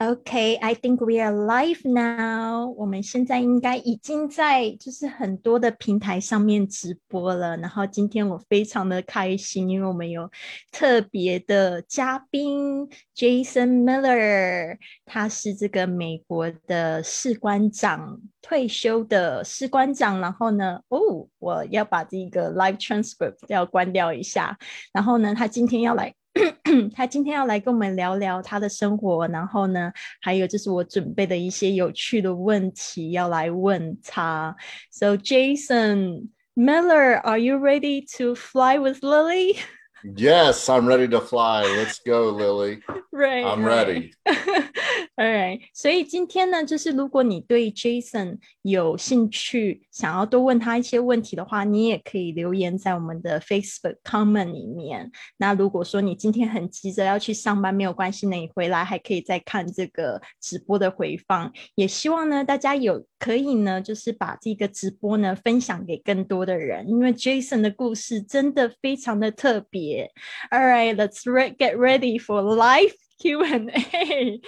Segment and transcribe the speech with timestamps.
[0.00, 2.72] Okay, I think we are live now.
[2.76, 7.56] 我们现在应该已经在就是很多的平台上面直播了。
[7.56, 10.30] 然后今天我非常的开心，因为我们有
[10.70, 20.20] 特别的嘉宾 Jason Miller，他是这个美国的士官长退休的士官长。
[20.20, 24.56] 然后呢，哦，我要把这个 live transcript 要关掉一下。
[24.92, 26.14] 然后呢，他今天要来。
[26.94, 34.54] 他今天要来跟我们聊聊他的生活，然后呢，还有就是我准备的一些有趣的问题要来问他。
[34.90, 39.56] So Jayson Miller, are you ready to fly with Lily?
[40.04, 41.64] Yes, I'm ready to fly.
[41.64, 42.80] Let's go, Lily.
[43.10, 43.44] right.
[43.44, 44.12] I'm ready.
[45.18, 55.10] Alright，所以今天呢，就是如果你对 Jason 有兴趣，想要多问他一些问题的话，你也可以留言在我们的 Facebook comment 里面。
[55.38, 61.52] 那如果说你今天很急着要去上班，没有关系，那你回来还可以再看这个直播的回放。
[61.74, 70.12] 也希望呢，大家有可以呢，就是把这个直播呢分享给更多的人，因为 Jason 的故事真的非常的特别。
[70.52, 71.24] All right, let's
[71.56, 74.40] get ready for live Q&A。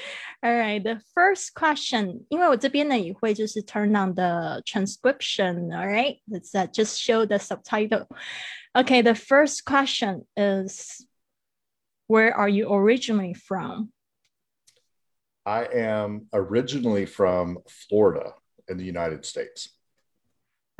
[0.43, 5.73] All right, the first question，因为我这边呢也会就是 turn on the transcription.
[5.73, 8.07] All right, let's just show the subtitle.
[8.75, 11.05] Okay, the first question is,
[12.07, 13.93] where are you originally from?
[15.45, 18.35] I am originally from Florida
[18.69, 19.71] in the United States.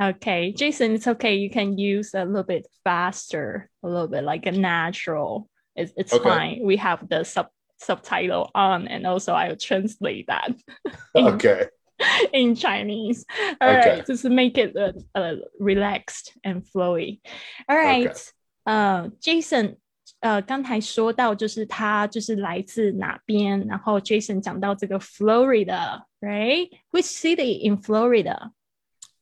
[0.01, 1.35] Okay, Jayson, it's okay.
[1.35, 5.47] You can use a little bit faster, a little bit like a natural.
[5.75, 6.23] It's, it's okay.
[6.23, 6.59] fine.
[6.63, 7.49] We have the sub
[7.81, 10.53] subtitle on, and also I will translate that.
[11.15, 11.67] in, okay.
[12.33, 13.25] In Chinese.
[13.59, 13.89] All okay.
[13.89, 17.19] right, Just make it uh, uh, relaxed and flowy.
[17.67, 18.09] All right.
[18.09, 18.19] Okay.
[18.63, 19.77] 呃、uh,，Jayson，
[20.19, 28.51] 呃，刚才说到就是他就是来自哪边，然后 uh, Jayson 讲到这个 Florida，right？Which city in Florida?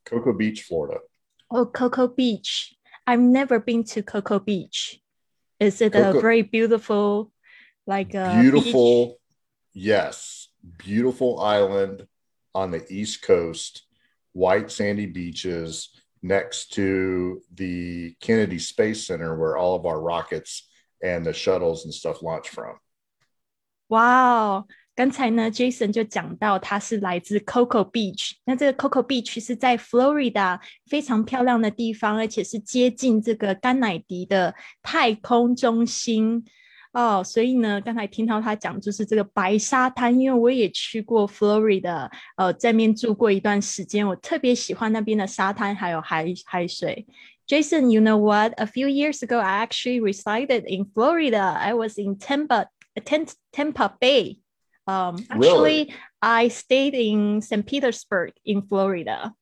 [0.04, 1.00] Cocoa Beach, Florida.
[1.50, 2.76] Oh, Cocoa Beach.
[3.06, 5.00] I've never been to Cocoa Beach.
[5.60, 7.32] Is it Cocoa a very beautiful
[7.90, 9.18] like a beautiful, beach.
[9.74, 12.06] yes, beautiful island
[12.54, 13.82] on the East Coast,
[14.34, 15.90] white sandy beaches
[16.22, 20.70] next to the Kennedy Space Center where all of our rockets
[21.02, 22.78] and the shuttles and stuff launch from.
[23.90, 24.68] Wow.
[24.96, 28.34] 刚才呢，Jayson 就讲到他是来自 Cocoa Beach。
[28.44, 36.44] 那这个 Cocoa Beach 是在 Florida 非常漂亮的地方，而且是接近这个甘乃迪的太空中心。
[36.93, 37.23] 哦。
[37.25, 47.07] 所以呢，刚才听到他讲就是这个白沙滩，因为我也去过 Florida，呃，在面住过一段时间，我特别喜欢那边的沙滩还有海海水。
[47.47, 48.55] Jason, you know what?
[48.57, 51.55] A few years ago, I actually resided in Florida.
[51.61, 52.69] I was in Tampa,
[53.53, 54.39] Tampa Bay.
[54.87, 55.95] Um, actually, really?
[56.23, 57.67] I stayed in St.
[57.67, 59.35] Petersburg in Florida.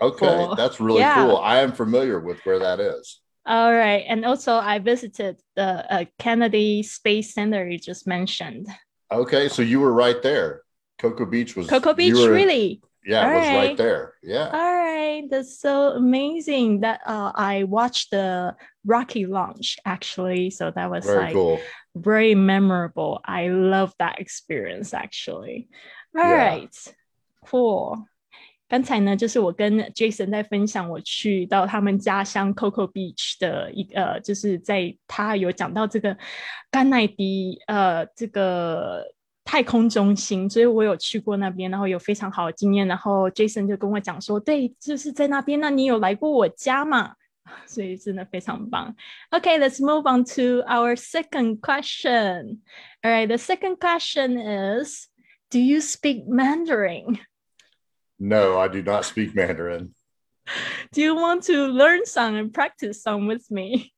[0.00, 1.26] Okay, for, that's really yeah.
[1.26, 1.38] cool.
[1.38, 3.20] I am familiar with where that is.
[3.45, 8.67] All right, and also I visited the uh, Kennedy Space Center you just mentioned.
[9.11, 10.61] Okay, so you were right there.
[10.97, 12.81] Cocoa Beach was Cocoa Beach, were, really?
[13.05, 13.55] Yeah, All it was right.
[13.67, 14.13] right there.
[14.23, 14.49] Yeah.
[14.49, 16.79] All right, that's so amazing.
[16.79, 21.59] That uh, I watched the Rocky launch actually, so that was very like cool
[21.95, 23.21] very memorable.
[23.25, 25.69] I love that experience actually.
[26.17, 26.47] All yeah.
[26.47, 26.77] right,
[27.45, 28.05] cool.
[28.67, 36.17] 刚才呢，就是我跟 Jayson 在分享我去到他们家乡 Cocoa Beach 的一呃，就是在他有讲到这个
[36.71, 39.03] 甘乃迪呃这个
[39.43, 42.87] 太空中心，所以我有去过那边，然后有非常好的经验。
[42.87, 47.13] 然后 Jayson 就跟我讲说，对，就是在那边，那你有来过我家嘛？
[47.67, 48.95] 所以真的非常棒。
[49.29, 52.61] Okay, let's move on to our second question.
[53.03, 55.07] All right, the second question is,
[55.51, 57.19] do you speak Mandarin?
[58.19, 59.93] No, I do not speak Mandarin.
[60.91, 63.91] Do you want to learn some and practice some with me?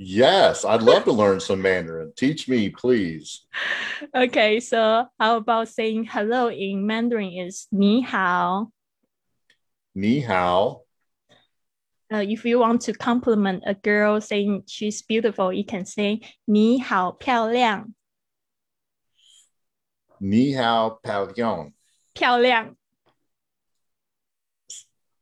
[0.00, 2.12] Yes, I'd love to learn some Mandarin.
[2.16, 3.46] Teach me, please.
[4.14, 8.70] Okay, so how about saying hello in Mandarin is ni hao.
[9.96, 10.82] Ni hao.
[12.12, 16.78] Uh, if you want to compliment a girl saying she's beautiful, you can say ni
[16.78, 17.92] hao piao liang.
[20.20, 21.72] Ni hao piao liang.
[22.16, 22.76] Piao liang.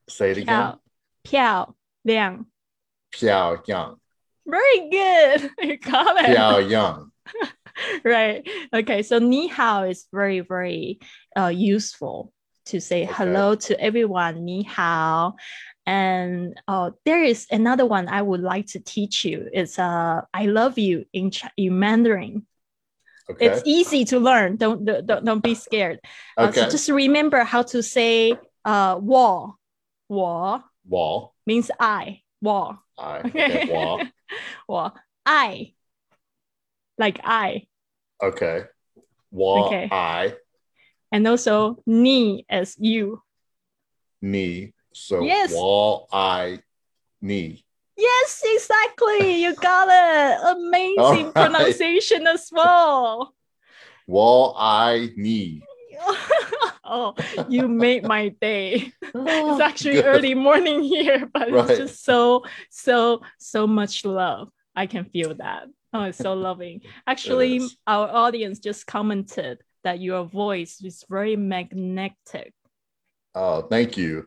[0.09, 0.77] Say it again.
[1.23, 2.45] 漂亮.
[3.11, 3.97] 漂亮.
[4.45, 5.51] Very good.
[5.61, 6.35] You got it.
[6.35, 7.11] Piao Yang.
[8.03, 8.47] right.
[8.73, 9.03] Okay.
[9.03, 10.99] So ni hao is very, very
[11.37, 12.33] uh, useful
[12.65, 13.13] to say okay.
[13.13, 14.43] hello to everyone.
[14.43, 15.35] Ni hao.
[15.85, 19.47] And uh, there is another one I would like to teach you.
[19.51, 22.45] It's uh, I love you in, Ch- in Mandarin.
[23.29, 23.45] Okay.
[23.47, 24.57] It's easy to learn.
[24.57, 25.99] Don't don't don't be scared.
[26.37, 26.61] Uh, Okay.
[26.61, 28.35] so just remember how to say
[28.65, 29.57] uh wall.
[30.08, 31.34] Wall wall.
[31.46, 32.22] means I.
[32.40, 32.78] Wall.
[32.98, 33.18] I.
[33.20, 33.62] Okay.
[33.62, 33.72] Okay.
[33.72, 34.02] Wall.
[34.68, 34.94] wall.
[35.24, 35.72] I.
[36.98, 37.66] Like I.
[38.22, 38.64] Okay.
[39.30, 39.66] Wall.
[39.66, 39.88] Okay.
[39.90, 40.34] I.
[41.12, 43.22] And also ni as you.
[44.22, 44.72] Knee.
[44.94, 45.52] So Yes.
[45.52, 46.08] wall.
[46.12, 46.60] I.
[47.20, 47.64] Knee.
[47.96, 49.42] Yes, exactly.
[49.42, 50.56] You got it.
[50.56, 51.34] Amazing right.
[51.34, 53.34] pronunciation as well.
[54.06, 54.54] Wall.
[54.56, 55.10] I.
[55.16, 55.62] Knee.
[56.88, 57.14] Oh,
[57.48, 58.92] you made my day.
[59.14, 61.70] Oh, It's actually early morning here, but Right.
[61.70, 64.48] it's just so, so, so much love.
[64.74, 65.64] I can feel that.
[65.92, 66.82] Oh, it's so loving.
[67.06, 72.52] Actually, our audience just commented that your voice is very magnetic.
[73.34, 74.26] Oh, thank you.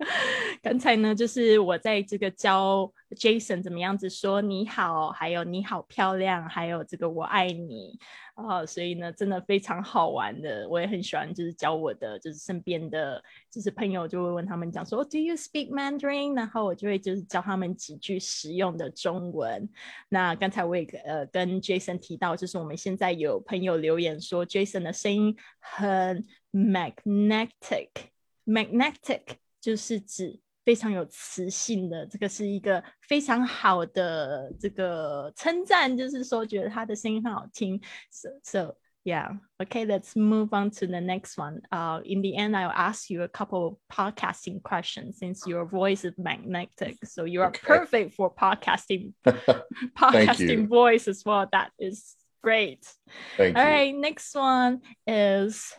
[0.62, 7.98] 刚才呢，就是我在这个教 Jason 怎么样子说你好，还有你好漂亮，还有这个我爱你
[8.34, 16.34] 啊、所以呢，真的非常好玩的，我也很喜欢，就是教我的就是身边的就是朋友就会问他们讲说、Do you speak Mandarin？
[16.34, 19.68] 然后我就会就是教他们几句实用的中文。
[20.08, 29.20] 那刚才我也呃跟 Jason 提到，就是我们现在有朋友留言说 Jason 的声音很 magnetic，magnetic
[29.59, 37.79] 就是指非常有磁性的，这个是一个非常好的这个称赞，就是说觉得他的声音很好听。
[38.11, 41.61] So so yeah, okay, let's move on to the next one.
[41.69, 46.03] Uh, in the end, I'll ask you a couple of podcasting questions since your voice
[46.03, 47.67] is magnetic, so you are Okay.
[47.67, 50.67] perfect for podcasting Thank podcasting you.
[50.67, 51.47] voice as well.
[51.51, 52.91] That is great.
[53.37, 53.69] Thank All you.
[53.69, 55.71] right, next one is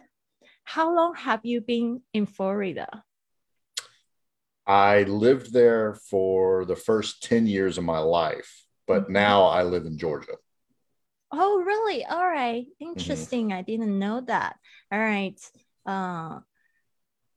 [0.63, 3.03] how long have you been in Florida?
[4.66, 9.14] I lived there for the first 10 years of my life, but mm-hmm.
[9.14, 10.38] now I live in Georgia.
[11.32, 12.06] Oh, really?
[12.06, 12.66] All right.
[12.66, 12.90] Mm-hmm.
[12.90, 13.48] Interesting.
[13.48, 13.60] Mm -hmm.
[13.60, 14.54] I didn't know that.
[14.90, 15.40] All right.
[15.84, 16.44] 嗯、uh,。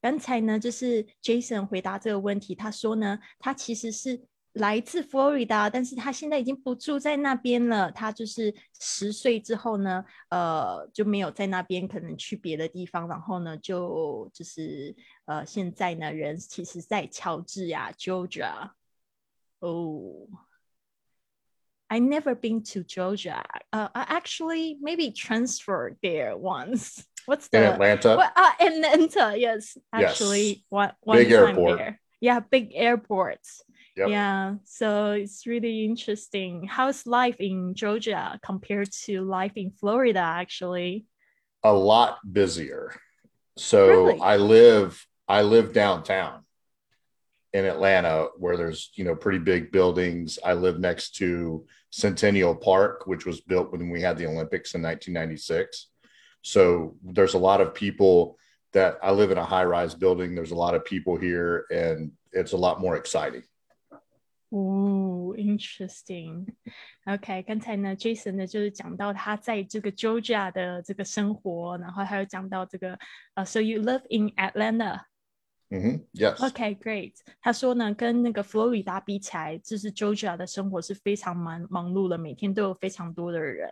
[0.03, 4.21] 刚才呢，就是 Jayson 回答这个问题，他说呢，他其实是
[4.55, 7.91] 来自佛罗里达，但是他现在已经不住在那边了。
[7.93, 14.95] 他就是十岁之后呢，呃，就没有在那边，可能去别的地方，然后呢，就就是
[15.27, 18.71] 呃，现在呢，人其实在乔治亚 Georgia。
[19.61, 20.27] 哦。
[21.87, 23.45] I never been to Georgia.
[23.71, 27.05] Uh, I actually maybe transferred there once.
[27.27, 29.37] What's the Atlanta, uh, Atlanta?
[29.37, 30.11] Yes, Yes.
[30.11, 31.79] actually, one one Big time airport.
[31.79, 32.01] there.
[32.21, 33.63] Yeah, big airports.
[33.97, 34.09] Yep.
[34.09, 36.67] Yeah, so it's really interesting.
[36.67, 40.19] How's life in Georgia compared to life in Florida?
[40.19, 41.07] Actually,
[41.63, 42.93] a lot busier.
[43.57, 44.21] So Really?
[44.21, 46.45] I live I live downtown
[47.53, 50.39] in Atlanta where there's, you know, pretty big buildings.
[50.45, 54.83] I live next to Centennial Park, which was built when we had the Olympics in
[54.83, 55.87] 1996.
[56.43, 58.39] So there's a lot of people
[58.73, 60.35] that I live in a high-rise building.
[60.35, 63.45] There's a lot of people here and it's a lot more exciting.
[64.55, 66.47] 哦，interesting。
[67.07, 72.97] OK，刚才呢，Jayson 呢就是讲到他在这个 Georgia 的这个生活，然后还有讲到这个
[73.35, 75.01] 呃，So you live in Atlanta。
[75.74, 76.42] hmm Yes.
[76.42, 77.14] OK, great.
[77.40, 83.70] 他说呢，跟那个佛罗里达比起来，就是 Georgia 的生活是非常忙忙碌的，每天都有非常多的人。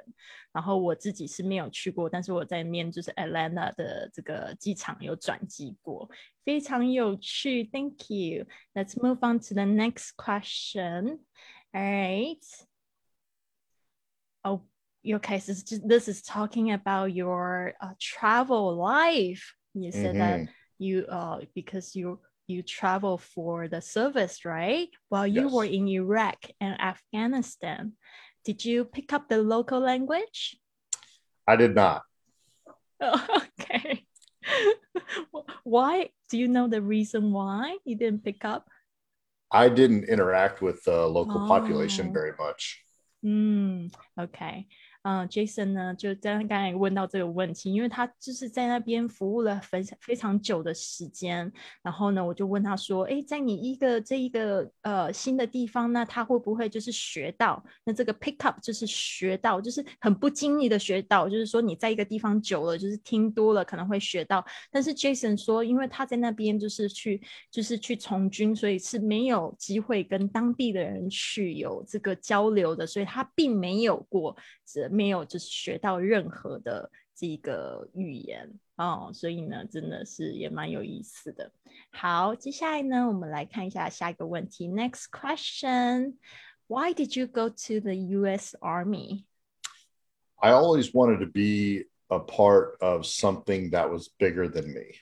[0.53, 6.09] 然后我自己是没有去过，但是我在面就是 Atlanta 的这个机场有转机过，
[6.45, 7.63] 非常有趣。
[7.63, 8.45] Thank you.
[8.73, 11.19] Let's move on to the next question.
[11.73, 12.43] All right.
[14.43, 14.61] Oh,
[15.03, 15.39] okay.
[15.39, 19.55] So this is- this is talking about your uh, travel life.
[19.73, 20.49] You said that Mhm.
[20.82, 24.88] you uh because you you travel for the service right?
[25.08, 27.92] While you were in iraq and afghanistan.
[28.44, 30.58] Did you pick up the local language?
[31.46, 32.02] I did not.
[33.02, 34.04] okay.
[35.64, 38.66] Why do you know the reason why you didn't pick up?
[39.52, 42.12] I didn't interact with the local population Oh.
[42.12, 42.82] very much.
[43.24, 44.66] 嗯，OK，
[45.02, 51.50] 嗯、j a s o n 呢，就刚刚才问到这个问题，因为他就是在那边服务了非非常久的时间，
[51.82, 57.62] 然后呢，我就问他说，哎，在你一个这一个呃新的地方，那他会不会就是学到？
[57.84, 64.44] 那这个 pick up 就是学到，就是很不经意的学到，就是说你在一个地方久了，就是听多了可能会学到。
[64.70, 81.51] 但是 Jason 说，因为他在那边就是去就是去从军，所以是没有机会跟当地的人去有这个交流的，所以他并没有过，这没有就是学到任何的这个语言哦，所以呢，真的是也蛮有意思的。
[81.91, 84.67] 好，接下来呢，我们来看一下下一个问题。
[84.67, 86.17] Next question.
[86.67, 88.55] Why did you go to the U.S.
[88.59, 89.25] Army?
[90.35, 94.99] I always wanted to be a part of something that was bigger than me.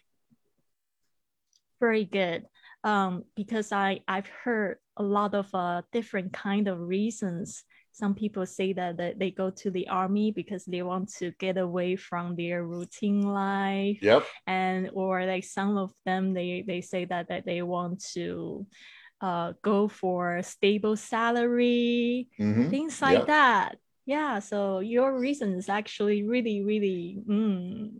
[1.80, 2.46] Very good.
[2.84, 7.66] Um, because I I've heard a lot of uh, different kind of reasons.
[7.93, 11.59] some people say that, that they go to the army because they want to get
[11.59, 13.99] away from their routine life.
[14.03, 14.25] Yep.
[14.47, 18.67] And or like some of them they they say that that they want to
[19.21, 22.71] uh, go for a stable salary, Mhm.
[22.71, 23.27] things like Yep.
[23.27, 23.79] that.
[24.07, 24.39] Yeah.
[24.39, 27.91] So your reason is actually really, really, mm,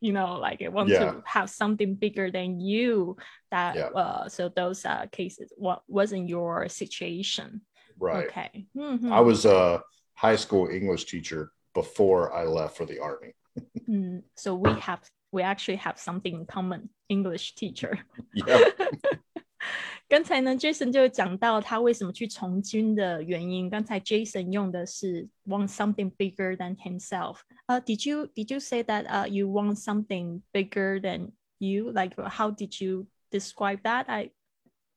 [0.00, 0.98] you know, like I want Yeah.
[1.00, 3.16] to have something bigger than you.
[3.50, 3.88] That Yeah.
[3.94, 7.62] uh, so those uh, cases what wasn't your situation.
[8.00, 8.26] Right.
[8.28, 8.66] Okay.
[8.76, 9.12] Mm-hmm.
[9.12, 9.82] I was a
[10.14, 13.34] high school English teacher before I left for the army.
[13.88, 15.00] mm, so we have
[15.32, 17.98] we actually have something in common, English teacher.
[18.34, 18.64] Yeah.
[20.08, 23.70] 刚才呢，Jayson 就讲到他为什么去从军的原因。
[23.70, 27.36] 刚才 Jayson 用的是 want something bigger than himself。
[27.66, 31.92] 呃、uh,，Did you did you say that uh you want something bigger than you?
[31.92, 34.06] Like how did you describe that?
[34.08, 34.30] I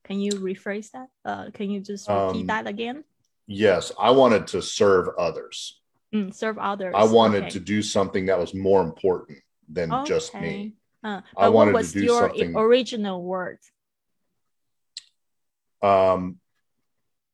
[0.04, 1.08] can you rephrase that?
[1.24, 3.04] Uh, can you just repeat um, that again?
[3.48, 5.80] Yes, I wanted to serve others.
[6.14, 6.94] Mm, serve others.
[6.96, 7.50] I wanted okay.
[7.52, 10.08] to do something that was more important than okay.
[10.08, 10.76] just me.
[11.04, 12.56] Uh, I wanted to do something.
[12.56, 13.60] original word?
[15.82, 16.40] Um,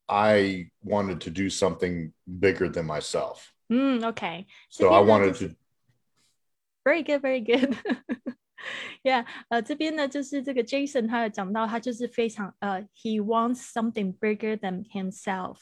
[0.08, 3.54] I wanted to do something bigger than myself.
[3.72, 4.48] Mm, okay.
[4.70, 5.56] So, so I wanted to.
[6.84, 7.78] Very good, very good.
[9.04, 15.58] yeah，呃，这边呢就是这个 Jason 他有讲到，他就是非常呃，he wants something bigger than himself.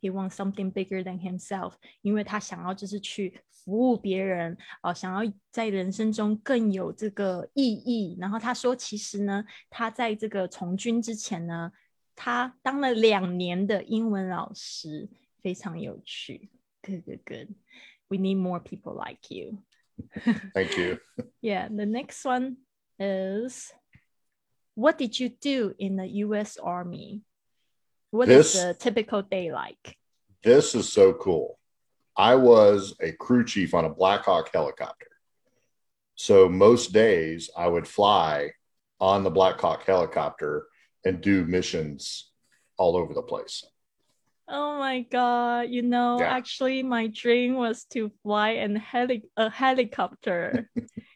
[0.00, 8.16] He wants something bigger than himself，因为他想要就是去服务别人，哦、想要在人生中更有这个意义。
[8.20, 11.72] 然后他说，其实呢，他在这个从军之前呢，
[12.14, 15.08] 他当了两年的英文老师，
[15.42, 16.48] 非常有趣。
[16.80, 17.48] Good, good, good.
[18.06, 19.58] We need more people like you.
[20.54, 20.98] thank you.
[21.40, 22.56] Yeah, the next one
[22.98, 23.72] is
[24.74, 27.22] what did you do in the US Army?
[28.10, 29.96] What is This- the typical day like?
[30.42, 31.58] This is so cool.
[32.16, 35.06] I was a crew chief on a Black Hawk helicopter.
[36.16, 38.50] So most days I would fly
[39.00, 40.66] on the Black Hawk helicopter
[41.04, 42.30] and do missions
[42.76, 43.64] all over the place.
[44.48, 46.30] Oh my god, you know, Yeah.
[46.30, 50.68] actually my dream was to fly an heli- a helicopter.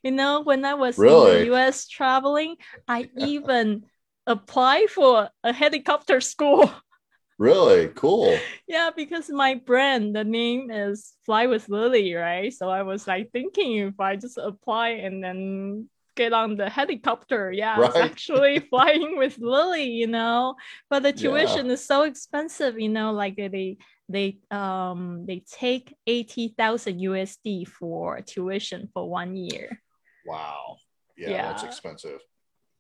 [0.02, 2.56] you know, when I was in the US traveling,
[2.88, 3.84] I even
[4.26, 6.70] applied for a helicopter school.
[7.38, 8.38] Really cool.
[8.68, 12.52] Yeah, because my brand, the name is Fly with Lily, right?
[12.52, 17.50] So I was like thinking if I just apply and then get on the helicopter,
[17.52, 17.96] yeah, Right.
[17.96, 20.54] actually flying with Lily, you know.
[20.90, 21.30] But the Yeah.
[21.30, 23.76] tuition is so expensive, you know, like they
[24.08, 29.80] they um they take eighty thousand USD for tuition for one year.
[30.26, 30.76] Wow.
[31.16, 32.20] Yeah, that's expensive.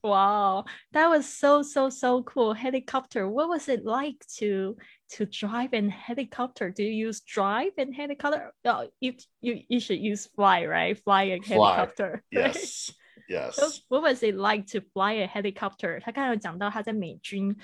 [0.04, 2.54] Wow, that was so so so cool.
[2.54, 3.28] Helicopter.
[3.28, 4.76] What was it like to
[5.10, 6.70] to drive in helicopter?
[6.70, 8.52] Do you use drive in helicopter?
[8.64, 10.98] Oh, you you you should use fly, right?
[10.98, 11.76] Fly a Fly.
[11.76, 12.24] helicopter.
[12.34, 12.46] right?
[12.50, 12.90] Yes.
[13.31, 13.55] Yes.
[13.55, 15.99] So what was it like to fly a helicopter?
[15.99, 17.55] 他刚才有讲到他在美军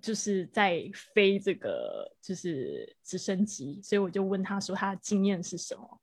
[0.00, 6.00] 就是在飞这个就是直升机，所以我就问他说他的经验是什么？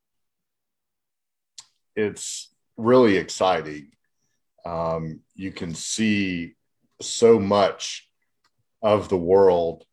[1.95, 3.91] it's really exciting.
[4.65, 6.55] Um, you can see
[7.01, 8.09] so much
[8.81, 9.85] of the world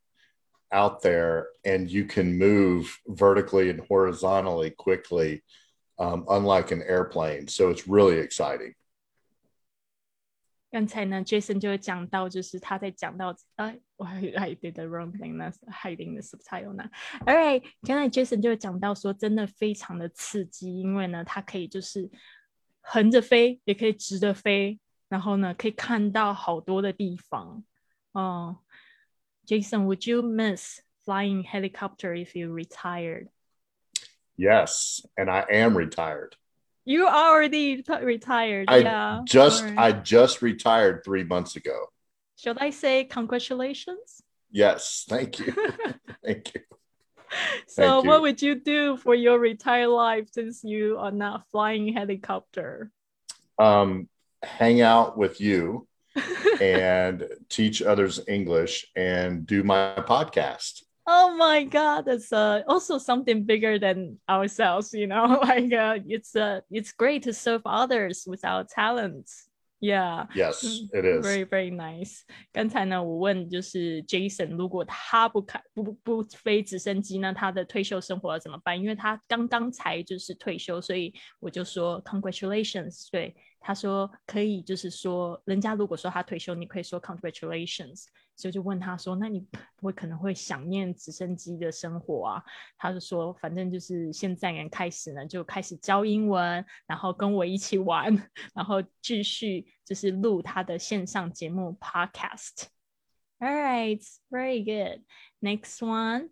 [0.73, 5.43] out there, and you can move vertically and horizontally quickly,
[5.99, 7.49] um, unlike an airplane.
[7.49, 8.75] So it's really exciting.
[10.72, 16.90] 刚才呢，Jayson 就讲到，就是他在讲到啊，I I did the wrong thing，那 hiding the subtitle 呢。
[17.26, 22.10] Alright，刚才 Jayson 就讲到说，真的非常的刺激，因为呢，它可以就是
[22.80, 27.66] 横着飞，也可以直着飞，然后呢，可以看到好多的地方。
[28.14, 28.60] 哦
[29.46, 36.38] ，Jayson，would you miss flying helicopter if you retired？Yes，and I am retired.
[36.86, 38.70] You already t- retired.
[38.70, 39.22] I yeah.
[39.26, 39.64] just.
[39.78, 41.88] I just retired three months ago.
[42.38, 44.24] Should I say congratulations?
[44.52, 45.54] Yes, thank you,
[46.26, 46.62] thank you.
[47.68, 48.22] So, Thank what you.
[48.22, 52.92] would you do for your retired life since you are not flying helicopter?
[53.58, 54.10] Um,
[54.44, 55.88] hang out with you
[56.62, 63.44] and teach others English and do my podcast oh my god that's uh, also something
[63.44, 65.40] bigger than ourselves you know?
[65.44, 69.50] Like uh, it's uh, it's great to serve others with our talents.
[69.82, 70.28] Yeah.
[70.36, 71.26] Yes mm, it is.
[71.26, 72.24] very very nice.
[72.54, 74.56] 刚才呢我问就是 Jayson
[82.04, 83.36] congratulations 对。
[83.62, 88.08] 他说可以，就是说人家如果说他退休，你可以说 Congratulations。
[88.34, 89.40] 所以就问他说：“那你
[89.76, 92.44] 不会可能会想念直升机的生活啊？”
[92.76, 98.12] 他就说：“反正就是现在人开始呢，就开始教英文，然后跟我一起玩，
[98.56, 102.64] 然后继续就是录他的线上节目 podcast。”
[103.40, 104.02] All right,
[104.32, 105.04] very good.
[105.40, 106.30] Next one.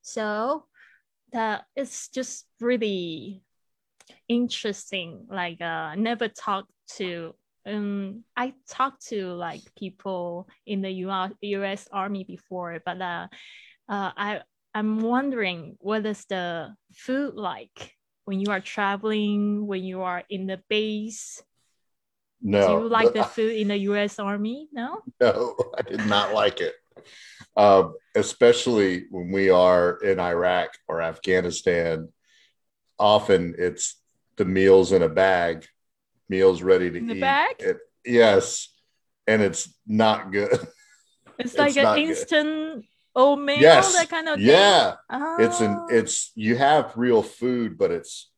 [0.00, 0.68] So
[1.32, 3.42] that it's just really
[4.30, 5.26] interesting.
[5.28, 7.34] Like, uh, never talked to
[7.66, 13.28] um I talked to like people in the US, US Army before, but uh,
[13.88, 14.40] uh, I
[14.74, 20.46] I'm wondering what is the food like when you are traveling, when you are in
[20.46, 21.42] the base.
[22.40, 22.66] No.
[22.66, 24.68] Do you like the food in the US Army?
[24.72, 25.02] No.
[25.20, 26.74] No, I did not like it.
[27.56, 32.08] Um, especially when we are in Iraq or Afghanistan.
[32.98, 33.99] Often it's
[34.40, 35.66] the meals in a bag
[36.30, 37.14] meals ready to In eat.
[37.14, 37.56] the bag?
[37.58, 38.68] It- yes,
[39.26, 40.50] and it's not good.
[41.38, 43.92] It's It's like an instant oatmeal, Yes.
[43.94, 44.46] that kind of thing.
[44.46, 44.94] yeah,
[45.38, 45.86] it's an Oh.
[45.90, 48.30] it's you have real food, but it's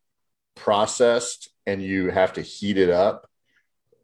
[0.56, 3.28] processed, and you have to heat it up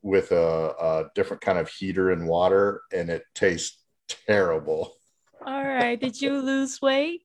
[0.02, 3.82] with a, a different kind of heater and water, and it tastes
[4.26, 4.94] terrible.
[5.44, 5.98] All right.
[6.00, 7.22] Did you lose weight?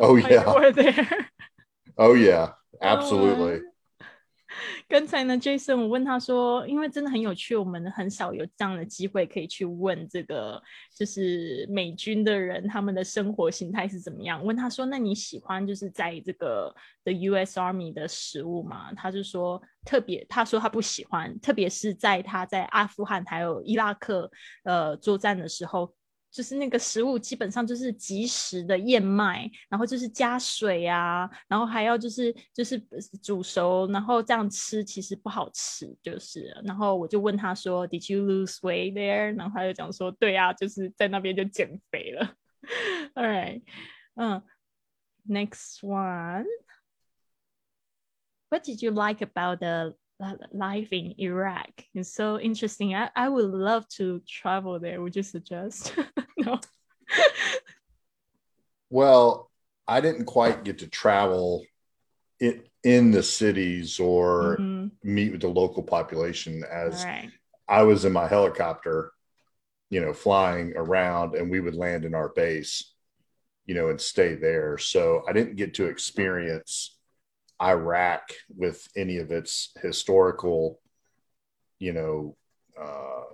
[0.00, 1.28] Oh yeah, there.
[1.98, 3.60] oh yeah, oh, absolutely.
[4.88, 10.62] 刚才呢，Jason，我问他说，因为真的很有趣，我们很少有这样的机会可以去问这个，
[10.96, 14.44] 就是美军的人他们的生活形态是怎么样。
[14.44, 16.74] 问他说，那你喜欢就是在这个
[17.04, 17.58] The U.S.
[17.58, 18.92] Army 的食物吗？
[18.94, 24.30] 他就说，特别他说他不喜欢，特别是在他在阿富汗还有伊拉克
[24.64, 25.94] 呃作战的时候。
[26.38, 32.78] 就是那个食物基本上就是即食的燕麦，然后就是加水啊，然后还要就是就是
[33.20, 36.56] 煮熟，然后这样吃其实不好吃，就是。
[36.62, 39.36] 然后我就问他说，Did you lose weight there？
[39.36, 42.36] 然后他就讲说，对啊，就是在那边就减肥了。
[43.16, 43.62] All right，
[44.14, 44.40] 嗯
[45.28, 46.46] ，Next one。
[48.48, 49.96] What did you like about the
[50.52, 51.70] life in Iraq?
[51.94, 52.94] It's so interesting.
[52.94, 55.00] I, I would love to travel there.
[55.00, 55.94] Would you suggest?
[56.38, 56.60] no.
[58.90, 59.50] Well,
[59.86, 61.64] I didn't quite get to travel
[62.40, 64.90] in, in the cities or Mhm.
[65.02, 67.30] meet with the local population as right.
[67.68, 69.12] I was in my helicopter,
[69.90, 72.94] you know, flying around and we would land in our base,
[73.66, 74.78] you know, and stay there.
[74.78, 76.97] So I didn't get to experience
[77.60, 80.80] Iraq with any of its historical,
[81.78, 82.36] you know,
[82.80, 83.24] uh,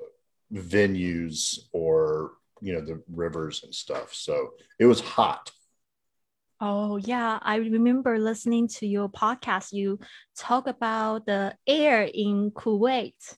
[0.52, 4.14] venues or, you know, the rivers and stuff.
[4.14, 5.50] So it was hot.
[6.60, 9.72] Oh yeah, I remember listening to your podcast.
[9.72, 9.98] You
[10.36, 13.36] talk about the air in Kuwait.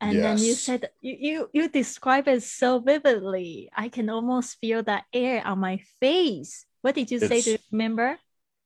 [0.00, 3.70] And then you said you, you you describe it so vividly.
[3.74, 6.66] I can almost feel that air on my face.
[6.82, 7.40] What did you say?
[7.40, 8.18] Do you remember?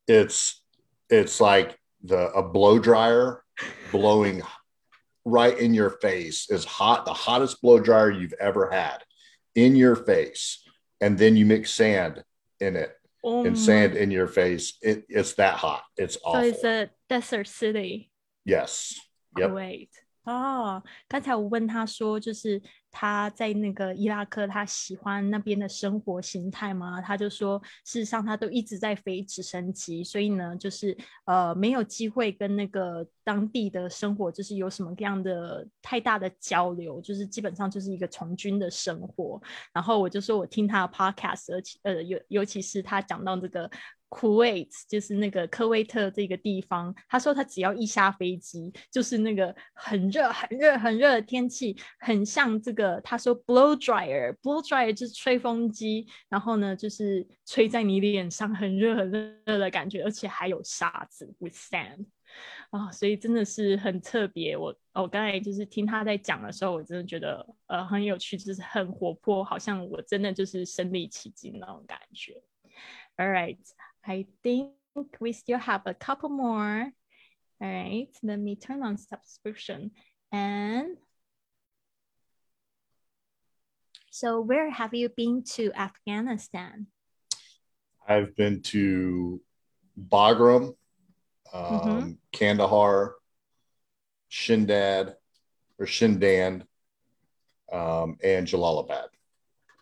[0.09, 0.63] it's
[1.10, 3.44] it's like the a blow dryer
[3.92, 4.42] blowing
[5.24, 8.98] right in your face is hot the hottest blow dryer you've ever had
[9.56, 10.64] in your face
[11.02, 12.24] and then you mix sand
[12.60, 12.92] in it
[13.24, 16.64] Oh and my- sand in your face it, it's that hot it's So awful it's
[16.64, 18.12] a desert city.
[18.46, 19.00] yes
[19.38, 19.90] yep Kuwait。
[20.28, 22.60] 哦，刚才我问他说，就是
[22.91, 27.01] 他在那个伊拉克，他喜欢那边的生活形态吗？
[27.01, 39.41] 他就说，事实上他都一直在飞直升机，所以呢，就是呃没有机会跟那个当地的生活，就是有什么样的太大的交流，就是基本上就是一个从军的生活。
[39.73, 43.71] 然后我就说我听他的 podcast，而且呃尤尤其是他讲到这个
[44.11, 62.07] Kuwait，就是那个科威特这个地方，他说他只要一下飞机，就是那个很热、很热、很热的天气，很像这个他说 blow dryer，blow dryer 就是吹风机，然后呢就是吹在你脸上，很热很热的感觉，而且还有沙子 with sand。
[62.71, 64.57] 啊、所以真的是很特别。
[64.57, 72.41] 我我刚才就是听他在讲的时候，我真的觉得呃很有趣，就是很活泼，好像我真的就是身临其境那种感觉。
[73.17, 73.59] All right,
[74.07, 74.73] I think
[75.21, 76.91] we still have a couple more.
[77.63, 79.91] All right, let me turn on subscription
[80.33, 80.97] and.
[84.13, 86.87] So, where have you been to Afghanistan?
[88.09, 89.41] i've been to
[90.09, 90.75] bagram
[91.53, 92.19] um, Mhm.
[92.33, 93.13] kandahar
[94.31, 95.15] Shindad
[95.79, 96.67] or Shindan,
[97.73, 99.09] um, and Jalalabad.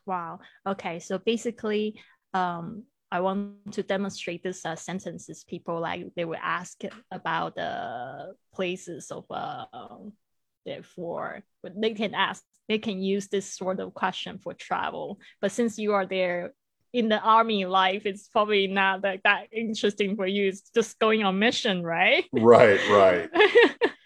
[0.05, 0.41] Wow.
[0.67, 0.99] Okay.
[1.01, 2.01] So basically,
[2.35, 5.45] um, I want to demonstrate this uh, sentences.
[5.45, 9.65] People like they will ask about the places of uh,
[10.67, 12.43] therefore, but they can ask.
[12.69, 15.21] They can use this sort of question for travel.
[15.41, 16.53] But since you are there
[16.93, 20.49] in the army life, it's probably not that, that interesting for you.
[20.49, 22.25] It's just going on mission, right?
[22.33, 22.81] Right.
[22.91, 23.31] Right.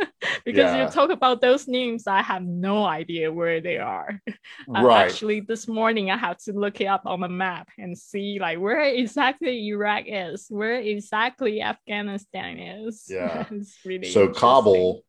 [0.45, 0.85] because yeah.
[0.85, 4.21] you talk about those names, I have no idea where they are.
[4.75, 5.07] Uh, right.
[5.07, 8.59] actually, this morning I have to look it up on the map and see like
[8.59, 13.07] where exactly Iraq is, where exactly Afghanistan is.
[13.11, 13.49] Yeah,
[13.85, 15.05] really so Kabul.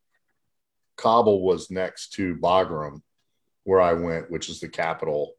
[0.98, 3.02] Kabul was next to Bagram,
[3.64, 5.34] where I went, which is the capital.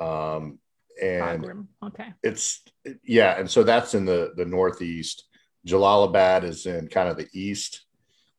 [0.00, 0.58] Um,
[1.00, 1.66] and Bagram.
[1.84, 2.62] okay, it's
[3.04, 5.24] yeah, and so that's in the the northeast.
[5.66, 7.85] Jalalabad is in kind of the east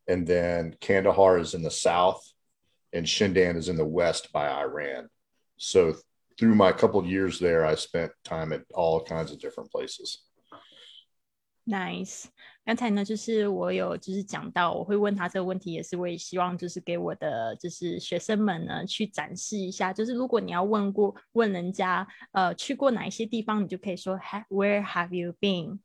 [0.06, 2.20] and then Kandahar is in the south,
[2.92, 5.08] and Shindan is in the west by Iran.
[5.56, 5.94] So
[6.38, 10.18] through my couple years there, I spent time at all kinds of different places.
[11.64, 12.24] Nice。
[12.64, 24.18] 刚才呢，就是我有就是讲到，我会问他这个问题，也是我也希望就是给我的就是学生们呢去展示一下，就是如果你要问过问人家呃去过哪一些地方，你就可以说
[24.48, 25.78] Where have you been？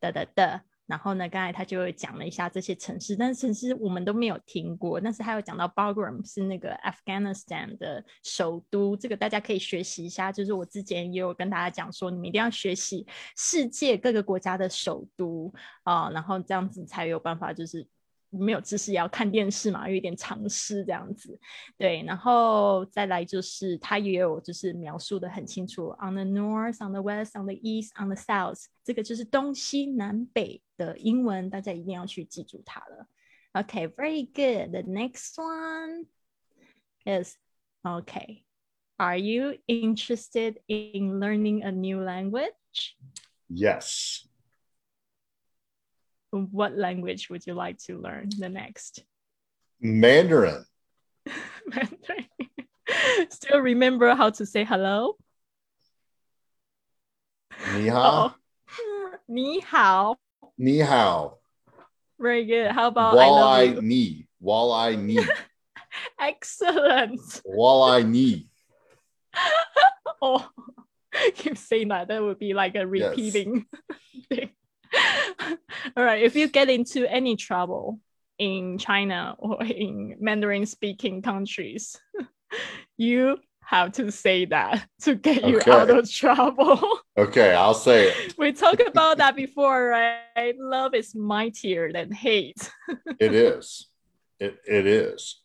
[0.00, 0.62] 的的的。
[0.87, 4.99] 然后呢，刚才他就讲了一下这些城市，但是城市我们都没有听过。
[4.99, 10.31] 但是他有讲到 Bagram 是那个 Afghanistan 的首都，这个大家可以学习一下。
[10.31, 17.85] 就是我之前也有跟大家讲说，你们一定要学习世界各个国家的首都啊，然后这样子才有办法就是。
[18.29, 21.39] 没有知识也要看电视嘛，有一点常识这样子，
[21.77, 33.07] 对，然后再来就是他也有就是描述的很清楚，on the north, on the west, on the east, on the south，这个就是东西南北的英文，大家一定要去记住它了。
[33.53, 34.71] OK，very good.
[34.71, 36.05] The next one
[37.05, 37.35] is
[37.81, 38.43] OK.
[38.97, 42.97] Are you interested in learning a new language?
[43.47, 44.26] Yes
[46.31, 49.03] what language would you like to learn the next?
[49.79, 50.65] Mandarin.
[51.65, 52.25] Mandarin.
[53.29, 55.17] Still remember how to say hello?
[57.73, 58.33] Ni hao.
[58.33, 58.35] Oh.
[59.27, 60.17] Ni hao.
[60.57, 61.37] Ni hao.
[62.19, 62.71] Very good.
[62.71, 64.27] How about Walleye ni?
[64.41, 65.19] Walleye ni.
[66.19, 67.41] Excellent.
[67.45, 68.47] Walleye ni.
[70.21, 70.49] oh,
[71.35, 72.07] keep saying that.
[72.07, 73.65] That would be like a repeating
[74.13, 74.25] yes.
[74.29, 74.49] thing.
[75.97, 76.21] All right.
[76.21, 77.99] If you get into any trouble
[78.37, 81.99] in China or in Mandarin speaking countries,
[82.97, 85.71] you have to say that to get you okay.
[85.71, 86.99] out of trouble.
[87.17, 88.35] okay, I'll say it.
[88.37, 90.55] We talked about that before, right?
[90.57, 92.71] Love is mightier than hate.
[93.19, 93.87] it is.
[94.39, 95.41] It it is.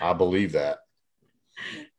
[0.00, 0.78] I believe that.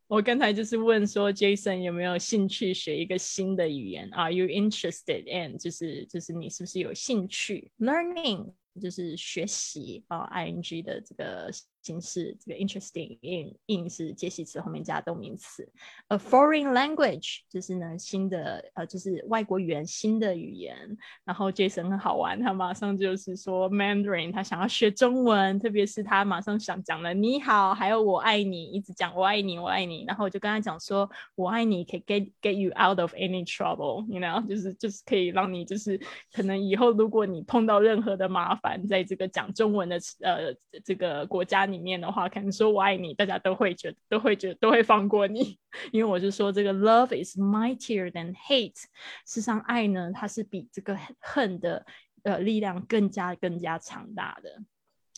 [0.07, 5.57] 我刚才就是问说，Jason 有没有兴趣学一个新的语言？Are you interested in？
[5.57, 8.53] 就是就是你是不是有兴趣 learning？
[8.81, 11.51] 就是学习啊，ing 的这个
[11.83, 15.69] 形式，这个 interesting in in 是介系词后面加动名词。
[16.07, 20.97] A foreign language 就是呢新的呃就是外国语言新的语言。
[21.25, 30.05] 然后 Jason 很好玩，他马上就是说 Mandarin，他想要学中文，特别是他马上想讲了你好，还有我爱你，一直讲我爱你我爱你。
[30.07, 35.99] 然后我就跟他讲说我爱你可以 get get you out of any trouble，you know，就是就是可以让你就是
[36.31, 38.81] 可能以后如果你碰到任何的麻烦。
[38.93, 45.58] 在这个讲中文的呃这个国家里面的话，可能说我爱你，大家都会觉得都会觉得都会放过你，
[45.92, 48.80] 因为我是说这个 love is mightier than hate。
[49.24, 51.84] 事实上，爱呢，它是比这个恨的
[52.22, 54.62] 呃力量更加更加强大的。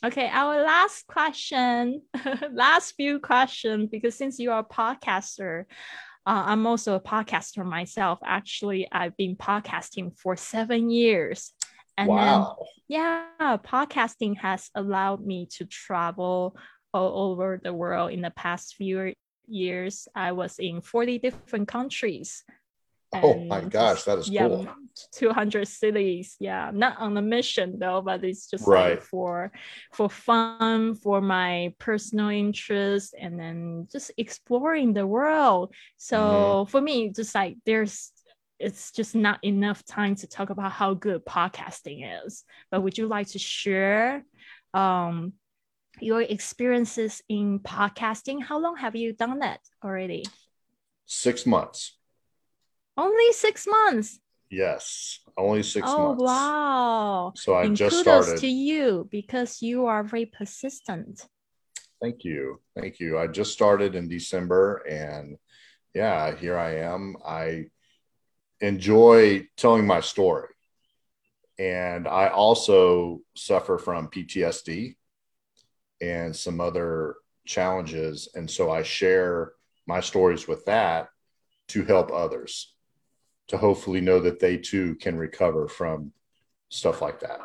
[0.03, 2.00] Okay, our last question,
[2.55, 5.66] last few question, because since you are a podcaster,
[6.24, 8.18] uh, I'm also a podcaster myself.
[8.24, 11.53] Actually, I've been podcasting for seven years.
[11.97, 12.58] And wow.
[12.60, 16.55] then, yeah, podcasting has allowed me to travel
[16.93, 19.13] all over the world in the past few
[19.47, 20.08] years.
[20.15, 22.43] I was in 40 different countries.
[23.13, 24.67] Oh my gosh, that is yeah, cool.
[25.13, 26.36] 200 cities.
[26.39, 28.91] Yeah, not on a mission though, but it's just right.
[28.91, 29.51] like for
[29.93, 35.73] for fun, for my personal interest, and then just exploring the world.
[35.97, 36.71] So mm-hmm.
[36.71, 38.12] for me, just like there's
[38.60, 42.44] it's just not enough time to talk about how good podcasting is.
[42.72, 44.24] But would you like to share
[44.74, 45.34] um,
[46.00, 48.44] your experiences in podcasting?
[48.44, 50.24] How long have you done that already?
[51.06, 51.98] Six months.
[52.98, 54.20] Only six months.
[54.50, 56.24] Yes, only six oh, months.
[56.24, 57.34] wow!
[57.36, 58.41] So I and just kudos started.
[58.41, 61.26] to you because you are very persistent.
[62.02, 62.62] Thank you.
[62.80, 63.18] Thank you.
[63.18, 65.38] I just started in December and
[65.94, 67.15] yeah, here I am.
[67.26, 67.65] I
[68.62, 70.50] enjoy telling my story.
[71.58, 74.96] And I also suffer from PTSD
[76.02, 77.15] and some other
[77.46, 78.30] challenges.
[78.36, 79.54] And so I share
[79.88, 81.10] my stories with that
[81.70, 82.76] to help others
[83.48, 86.12] to hopefully know that they too can recover from
[86.70, 87.39] stuff like that.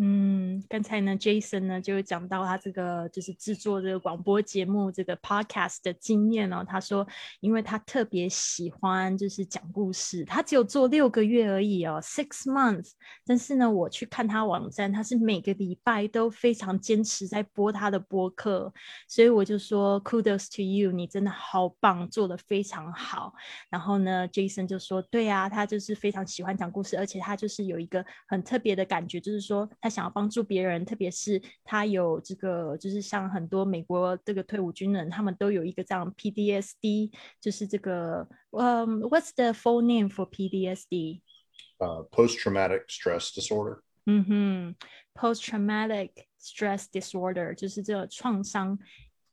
[0.00, 6.64] 嗯，刚才呢，Jason 呢就讲到他这个就是制作这个广播节目这个 podcast 的经验哦。
[6.64, 7.04] 他说，
[7.40, 12.92] 因为他特别喜欢就是讲故事，他只有做六个月而已哦，six months。
[13.26, 18.72] 但是呢，我去看他网站，他是每个礼拜都非常坚持在播他的播客，
[19.08, 23.34] 所以我就说 kudos to you，你真的好棒，做的非常好。
[23.68, 29.68] 然后呢，Jason 就说，对啊，他就是非常喜欢讲故事，而且他就是有一个很特别的感觉，就是说。
[29.88, 41.20] 想要帮助别人，特别是他有这个，就是像很多美国这个退伍军人，他们都有一个这样 PDSD，就是这个，嗯，What's the full name for PDSD？
[41.78, 43.80] 呃，Post-traumatic stress disorder。
[44.06, 44.74] 嗯哼
[45.14, 48.78] ，Post-traumatic stress disorder 就是这个创伤。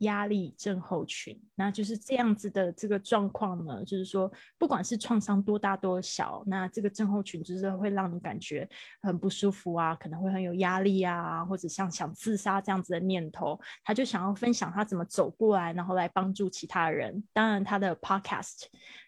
[0.06, 8.68] 压力症候群，那就是这样子的这个状况呢，就是说，不管是创伤多大多小，那这个症候群就是会让你感觉
[9.02, 13.60] 很不舒服啊，可能会很有压力啊，或者像想自杀这样子的念头。
[13.84, 17.24] 他就想要分享他怎么走过来，然后来帮助其他人。
[17.34, 18.64] 当然，他的 podcast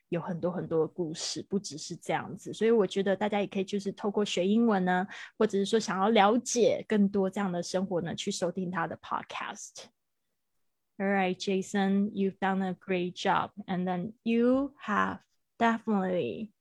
[0.10, 2.53] 有很多很多的故事，不只是这样子。
[2.53, 5.05] 所以我觉得大家也可以就是透过学英文呢，
[5.38, 9.96] 或者是说想要了解更多这样的生活呢，去收听他的 podcast。
[10.99, 13.51] All right, Jayson, you've done a great job.
[13.67, 15.19] And then you have
[15.60, 16.51] definitely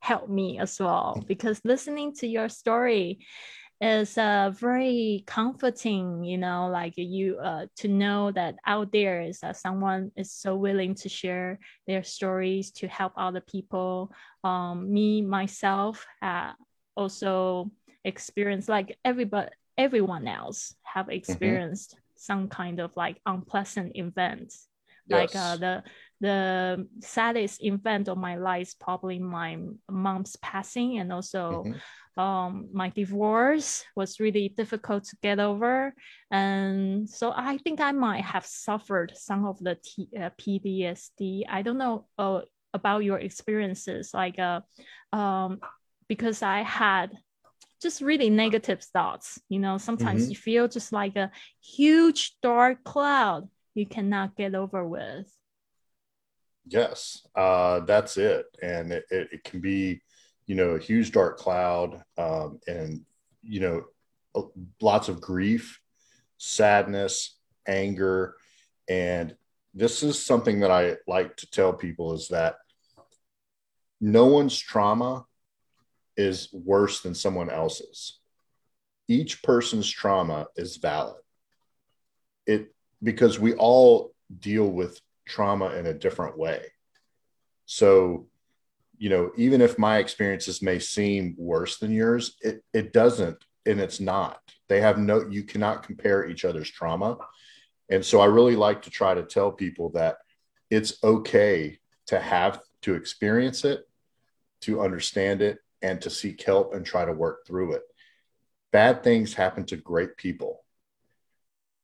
[0.00, 3.20] helped me as well because listening to your story
[3.80, 9.42] is uh, very comforting, you know, like you uh, to know that out there is
[9.42, 14.12] uh, someone is so willing to share their stories to help other people.
[14.44, 16.52] Um, me, myself, uh,
[16.96, 17.70] also
[18.04, 21.16] experienced like everybody, everyone else have mm-hmm.
[21.16, 24.52] experienced mm-hmm some kind of like unpleasant event.
[25.08, 25.34] Yes.
[25.34, 25.82] Like uh, the
[26.20, 29.58] the saddest event of my life is probably my
[29.88, 32.20] mom's passing and also mm-hmm.
[32.20, 35.94] um, my divorce was really difficult to get over.
[36.30, 41.42] And so I think I might have suffered some of the T, uh, PTSD.
[41.48, 42.40] I don't know uh,
[42.72, 44.60] about your experiences, like uh,
[45.12, 45.60] um,
[46.08, 47.12] because I had
[47.80, 49.40] just really negative thoughts.
[49.48, 50.30] You know, sometimes mm-hmm.
[50.30, 55.30] you feel just like a huge dark cloud you cannot get over with.
[56.66, 58.46] Yes, uh, that's it.
[58.62, 60.00] And it, it, it, can be,
[60.46, 63.02] you know, a huge dark cloud um, and,
[63.42, 63.84] you know,
[64.80, 65.80] lots of grief,
[66.38, 68.34] sadness, anger.
[68.88, 69.36] And
[69.74, 72.56] this is something that I like to tell people is that
[74.00, 75.24] no one's trauma
[76.16, 78.18] is worse than someone else's.
[79.08, 81.22] Each person's trauma is valid.
[82.46, 86.64] It because we all deal with trauma in a different way.
[87.66, 88.28] So,
[88.98, 93.80] you know, even if my experiences may seem worse than yours, it, it doesn't, and
[93.80, 94.40] it's not.
[94.68, 97.18] They have no, you cannot compare each other's trauma.
[97.90, 100.16] And so I really like to try to tell people that
[100.70, 103.86] it's okay to have to experience it,
[104.62, 107.82] to understand it, and to seek help and try to work through it.
[108.72, 110.64] Bad things happen to great people.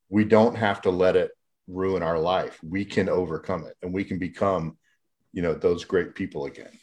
[0.08, 1.30] We don't have to let it
[1.68, 2.58] ruin our life.
[2.62, 4.76] We can overcome it and we can become,
[5.32, 6.78] you know, those great people again.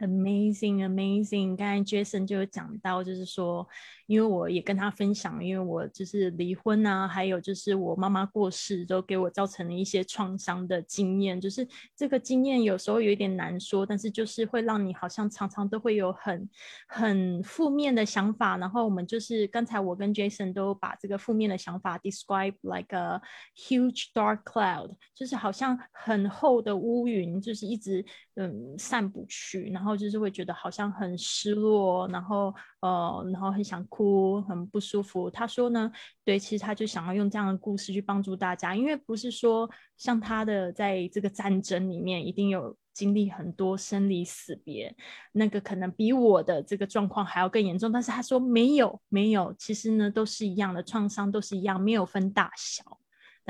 [0.00, 1.54] Amazing, amazing！
[1.56, 3.68] 刚才 Jason 就有讲到，就是说，
[4.06, 11.38] 因为我也跟他分享，因为我就是离婚啊，还有就是我妈妈过世，都给我造成了一些创伤的经验。
[11.38, 16.48] 就是这个经验有时候有一点难说，但是就是会让你好像常常都会有很
[16.88, 18.56] 很负面的想法。
[18.56, 23.20] 然后我们就是刚才我跟 Jason 都把这个负面的想法 describe like a
[23.54, 28.02] huge dark cloud，就是好像很厚的乌云，就是一直
[28.36, 29.89] 嗯散不去，然后。
[29.96, 35.30] 就是会觉得好像很失落，然后呃，然后很想哭，很不舒服。
[35.30, 35.90] 他说呢，
[36.24, 44.94] 对，其实他就想要用这样的故事去帮助大家，因为不是说像他的在这个战争里面一定有经历很多生离死别，
[45.32, 47.90] 那个可能比我的这个状况还要更严重。
[47.90, 52.99] 但是他说没有，没有，其实呢都是一样的创伤，都是一样，没有分大小。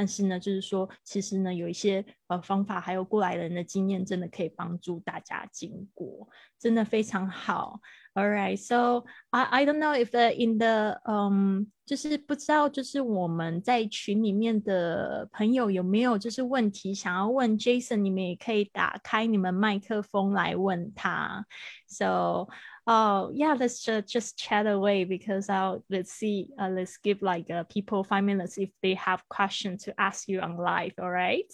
[0.00, 6.26] 但是呢，就是说，其实呢，有一些呃方法，还有过来人的经验，真的可以帮助大家经过，
[6.58, 7.78] 真的非常好。
[8.14, 21.44] All right, so I I don't know if in the um 就是不知道就是我们在群里面的朋友有没有就是问题想要问 Jason，你们也可以打开你们麦克风来问他。
[21.88, 22.48] So
[22.90, 27.48] oh yeah, let's just just chat away because I'll let's see uh, let's give like
[27.48, 30.92] uh, people five minutes if they have questions to ask you on live.
[31.00, 31.50] All right.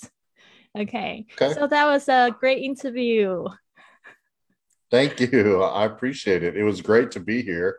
[0.77, 1.27] Okay.
[1.41, 1.55] okay.
[1.55, 3.45] So that was a great interview.
[4.91, 5.63] Thank you.
[5.63, 6.57] I appreciate it.
[6.57, 7.79] It was great to be here.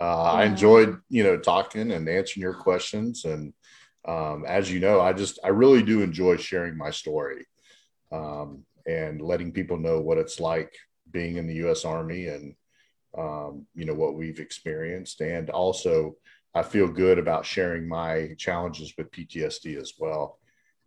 [0.00, 0.32] Uh, yeah.
[0.32, 3.24] I enjoyed, you know, talking and answering your questions.
[3.24, 3.52] And
[4.06, 7.46] um, as you know, I just, I really do enjoy sharing my story
[8.10, 10.72] um, and letting people know what it's like
[11.10, 11.84] being in the U.S.
[11.84, 12.54] Army and,
[13.16, 15.20] um, you know, what we've experienced.
[15.20, 16.16] And also,
[16.54, 20.38] I feel good about sharing my challenges with PTSD as well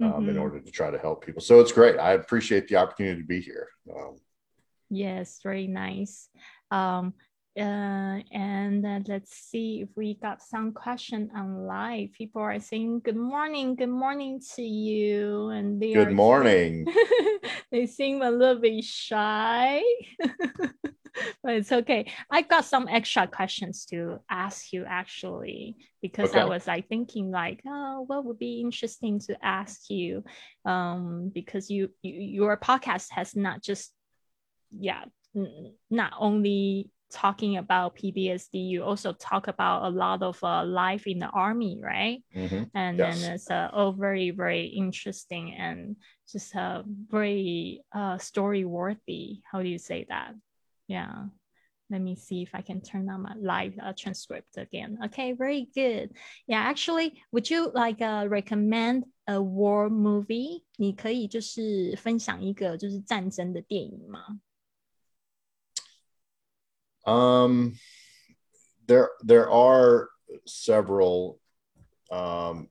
[0.02, 0.30] mm-hmm.
[0.30, 1.42] in order to try to help people.
[1.42, 1.98] So it's great.
[1.98, 3.70] I appreciate the opportunity to be here.
[3.96, 4.18] Um,
[4.94, 6.28] Yes, very nice.
[6.70, 7.14] Um,
[7.58, 12.12] uh, and uh, let's see if we got some question on live.
[12.12, 16.86] People are saying good morning, good morning to you, and they good morning.
[17.72, 19.82] they seem a little bit shy,
[21.44, 22.12] but it's okay.
[22.30, 26.42] I got some extra questions to ask you actually because okay.
[26.42, 30.24] I was like thinking like, oh, what would be interesting to ask you,
[30.66, 33.92] um, because you, you your podcast has not just
[34.78, 35.04] yeah,
[35.90, 41.20] not only talking about PTSD, you also talk about a lot of uh, life in
[41.20, 42.24] the army, right?
[42.36, 42.64] Mm-hmm.
[42.74, 43.22] And yes.
[43.22, 45.98] then it's uh, all very, very interesting and
[46.32, 49.42] just uh, very uh, story worthy.
[49.52, 50.34] How do you say that?
[50.91, 51.27] Yeah.
[51.89, 54.99] Let me see if I can turn on my live uh, transcript again.
[55.05, 56.11] Okay, very good.
[56.49, 60.65] Yeah, actually, would you like uh, recommend a war movie?
[60.79, 64.41] 你可以就是分享一个就是战争的电影吗？
[67.07, 67.79] um,
[68.87, 70.09] there there are
[70.45, 71.39] several.
[72.11, 72.69] Um,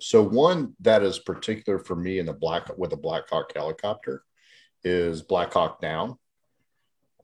[0.00, 4.24] so one that is particular for me in the black with a Black Hawk helicopter
[4.82, 6.18] is Black Hawk Down.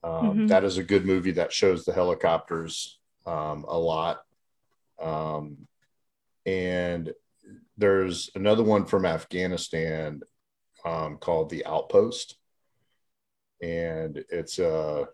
[0.02, 0.46] Um, mm-hmm.
[0.46, 4.20] that is a good movie that shows the helicopters um, a lot.
[5.00, 5.66] Um,
[6.46, 7.12] and
[7.76, 10.20] there's another one from Afghanistan
[10.84, 12.36] um, called The Outpost.
[13.62, 15.08] And it's a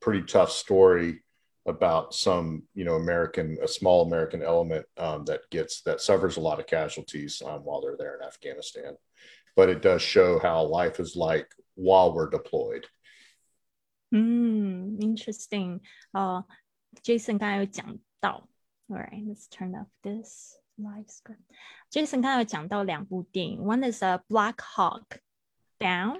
[0.00, 1.22] pretty tough story
[1.66, 6.40] about some you know American a small American element um, that gets that suffers a
[6.40, 8.96] lot of casualties um, while they're there in Afghanistan,
[9.54, 12.84] but it does show how life is like while we're deployed.
[14.12, 15.80] Mm, 嗯，interesting。
[16.12, 16.44] 哦
[17.02, 18.42] ，Jayson uh,
[18.90, 21.38] All right, let's turn off this live screen.
[21.90, 25.18] Jayson One is a Black Hawk
[25.80, 26.18] Down.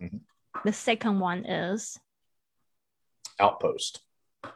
[0.00, 0.18] Mm-hmm.
[0.64, 1.98] The second one is
[3.38, 4.00] Outpost.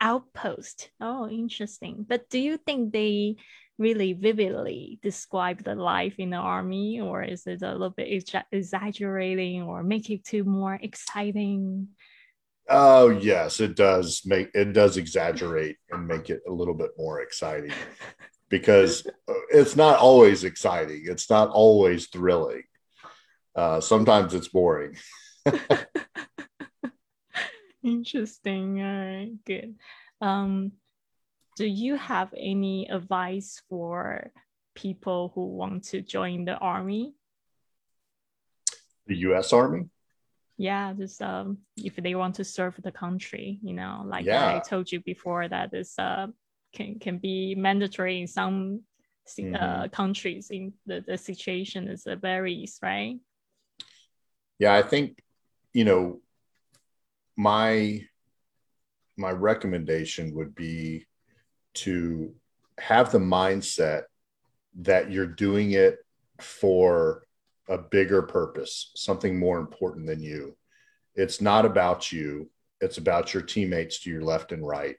[0.00, 0.90] Outpost.
[1.00, 2.04] Oh, interesting.
[2.08, 3.36] But do you think they
[3.78, 8.08] really vividly describe the life in the army, or is it a little bit
[8.50, 11.88] exaggerating, or make it too more exciting?
[12.68, 17.20] Oh yes, it does make it does exaggerate and make it a little bit more
[17.20, 17.72] exciting
[18.48, 21.04] because uh, it's not always exciting.
[21.06, 22.62] It's not always thrilling.
[23.54, 24.96] Uh, sometimes it's boring.
[27.82, 28.80] Interesting.
[28.80, 29.74] All right, good.
[30.20, 30.72] Um,
[31.56, 34.30] do you have any advice for
[34.74, 37.14] people who want to join the army?
[39.06, 39.52] The U.S.
[39.52, 39.88] Army.
[40.62, 44.54] Yeah, just um, if they want to serve the country, you know, like yeah.
[44.54, 46.28] I told you before, that is uh
[46.72, 48.82] can can be mandatory in some
[49.26, 49.88] uh, mm-hmm.
[49.88, 50.50] countries.
[50.52, 53.18] In the the situation is uh, varies, right?
[54.60, 55.18] Yeah, I think
[55.72, 56.20] you know
[57.36, 58.06] my
[59.16, 61.06] my recommendation would be
[61.82, 62.36] to
[62.78, 64.02] have the mindset
[64.76, 65.98] that you're doing it
[66.38, 67.26] for
[67.68, 70.56] a bigger purpose, something more important than you.
[71.14, 74.96] It's not about you, it's about your teammates to your left and right.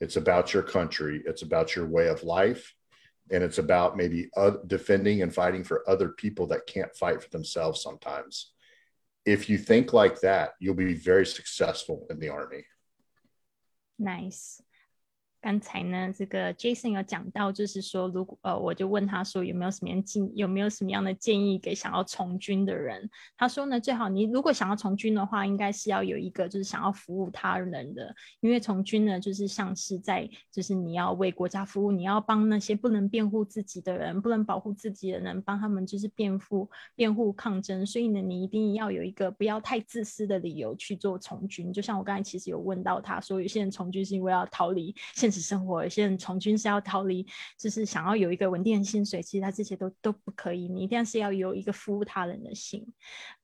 [0.00, 2.74] It's about your country, it's about your way of life,
[3.30, 4.30] and it's about maybe
[4.66, 8.52] defending and fighting for other people that can't fight for themselves sometimes
[9.24, 12.64] if you think like that, you'll be very successful in the army.
[13.98, 14.60] Nice.
[15.42, 23.10] 刚才呢，这个 Jason 有讲到，就是说，如果呃，我就问他说有没有什么样建有没有什么样的建议给想要从军的人？
[23.36, 37.84] 他说呢，最好你如果想要从军的话，应该是要有一个就是想要服务他人的，因为从军呢，就是像是在就是你要为国家服务，你要帮那些不能辩护自己的人，不能保护自己的人，帮他们就是辩护辩护抗争。
[37.84, 41.72] 所以呢，你一定要有一个不要太自私的理由去做从军。
[41.72, 45.28] 就像我刚才其实有问到他说，有些人从军是因为要逃离现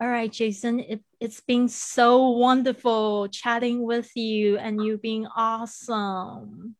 [0.00, 6.76] All right, Jayson, it it's been so wonderful chatting with you, and you being awesome.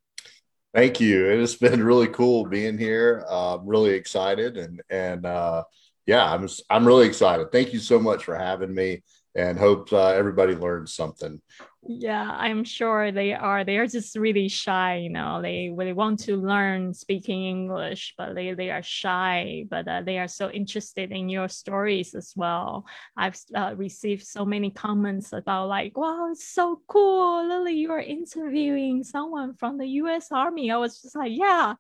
[0.75, 1.31] Thank you.
[1.31, 3.25] It has been really cool being here.
[3.29, 5.65] Uh, I'm really excited, and and uh,
[6.07, 7.51] yeah, I'm I'm really excited.
[7.53, 9.03] Thank you so much for having me
[9.35, 11.41] and hope uh, everybody learned something.
[11.87, 13.65] Yeah i'm sure they are.
[13.65, 15.41] They are just really shy you know.
[15.41, 20.19] They really want to learn speaking english but they, they are shy but uh, they
[20.19, 22.85] are so interested in your stories as well.
[23.17, 29.05] I've uh, received so many comments about like wow it's so cool lily you're interviewing
[29.05, 30.71] someone from the us army.
[30.71, 31.75] I was just like yeah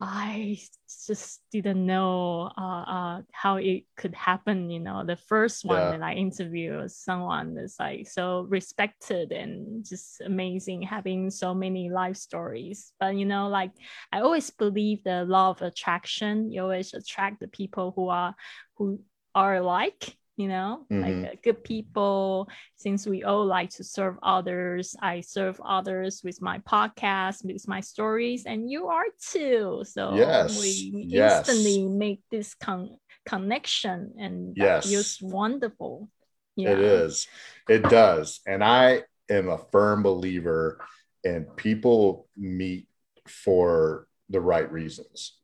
[0.00, 0.58] I
[1.06, 4.68] just didn't know uh, uh, how it could happen.
[4.68, 5.90] You know, the first one yeah.
[5.92, 12.16] that I interviewed someone is like so respected and just amazing, having so many life
[12.16, 12.92] stories.
[12.98, 13.70] But you know, like
[14.12, 16.50] I always believe the law of attraction.
[16.50, 18.34] You always attract the people who are
[18.76, 19.00] who
[19.34, 21.22] are like you know mm-hmm.
[21.22, 26.40] like uh, good people since we all like to serve others i serve others with
[26.42, 30.60] my podcast with my stories and you are too so yes.
[30.60, 31.48] we yes.
[31.48, 34.88] instantly make this con- connection and yes.
[34.88, 36.08] feels wonderful
[36.56, 36.70] yeah.
[36.70, 37.28] it is
[37.68, 40.78] it does and i am a firm believer
[41.22, 42.88] in people meet
[43.26, 45.38] for the right reasons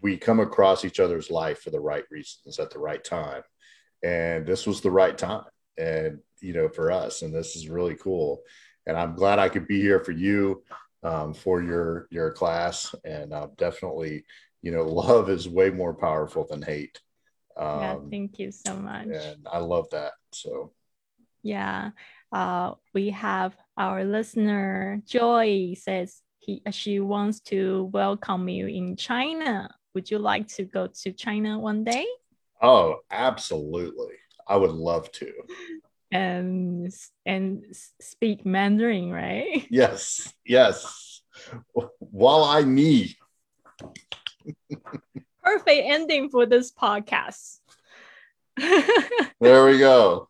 [0.00, 3.42] we come across each other's life for the right reasons at the right time
[4.02, 5.44] and this was the right time
[5.78, 8.42] and you know for us and this is really cool.
[8.86, 10.62] And i'm glad i could be here for you
[11.02, 14.24] um, for your your class and uh, definitely
[14.62, 17.00] you know love is way more powerful than hate.
[17.56, 19.08] Um, yeah thank you so much.
[19.08, 20.72] and i love that so.
[21.42, 21.90] Yeah
[22.32, 29.68] uh, we have our listener joy says he she wants to welcome you in china.
[29.94, 32.06] Would you like to go to china one day
[32.60, 34.14] Oh, absolutely.
[34.46, 35.32] I would love to.
[36.12, 36.92] And
[37.24, 37.64] and
[38.00, 39.66] speak Mandarin, right?
[39.70, 40.32] Yes.
[40.44, 41.22] Yes.
[41.98, 43.14] While I need.
[45.42, 47.58] Perfect ending for this podcast.
[49.40, 50.28] there we go.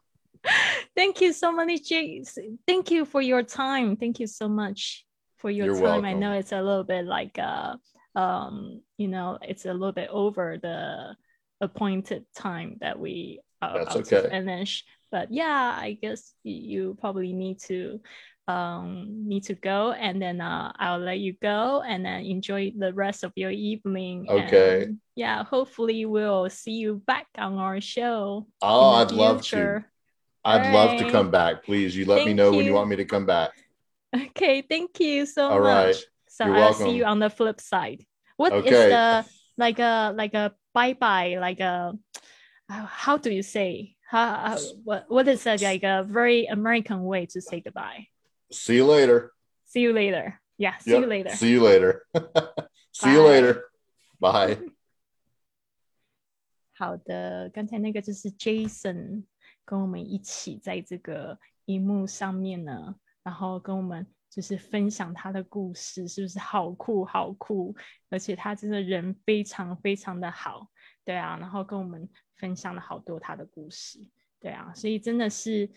[0.95, 2.39] Thank you so much, Jace.
[2.67, 3.97] Thank you for your time.
[3.97, 5.05] Thank you so much
[5.39, 5.83] for your You're time.
[5.83, 6.05] welcome.
[6.05, 7.77] I know it's a little bit like uh
[8.17, 11.17] um you know it's a little bit over the
[11.61, 14.23] appointed time that we are That's about okay.
[14.23, 14.85] to finish.
[15.11, 18.01] But yeah, I guess you probably need to
[18.49, 22.93] um need to go and then uh, I'll let you go and then enjoy the
[22.93, 24.27] rest of your evening.
[24.29, 24.85] Okay.
[24.85, 28.47] And yeah, hopefully we'll see you back on our show.
[28.63, 29.23] Oh, I'd future.
[29.23, 29.85] love to.
[30.43, 30.99] I'd All love right.
[31.01, 31.65] to come back.
[31.65, 32.57] Please, you let thank me know you.
[32.57, 33.51] when you want me to come back.
[34.15, 35.87] Okay, thank you so All much.
[35.87, 35.97] Right.
[36.29, 36.87] So You're I'll welcome.
[36.87, 38.05] see you on the flip side.
[38.37, 38.69] What okay.
[38.69, 39.25] is the
[39.61, 41.93] like a like a bye bye like a
[42.69, 47.27] uh, how do you say how, what what is that like a very American way
[47.27, 48.09] to say goodbye?
[48.51, 49.33] See you later.
[49.67, 50.41] See you later.
[50.59, 50.79] Yeah.
[50.79, 51.01] See yep.
[51.03, 51.31] you later.
[51.31, 52.03] See you later.
[52.93, 53.71] see you later.
[54.19, 54.59] Bye.
[56.75, 59.25] 好的，刚才那个就是 Jayson
[59.65, 67.75] 跟我们一起在这个荧幕上面呢，然后跟我们就是分享他的故事，是不是好酷好酷？
[68.09, 70.69] 而且他真的人非常非常的好，
[71.05, 73.99] 对啊，然后跟我们分享了好多他的故事，
[74.39, 75.69] 对啊，所以真的是，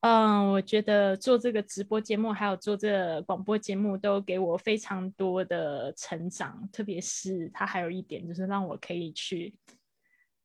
[0.00, 9.54] 嗯，我觉得做这个直播节目，还有做这广播节目，都给我非常多的成长，特别是他还有一点，就是让我可以去。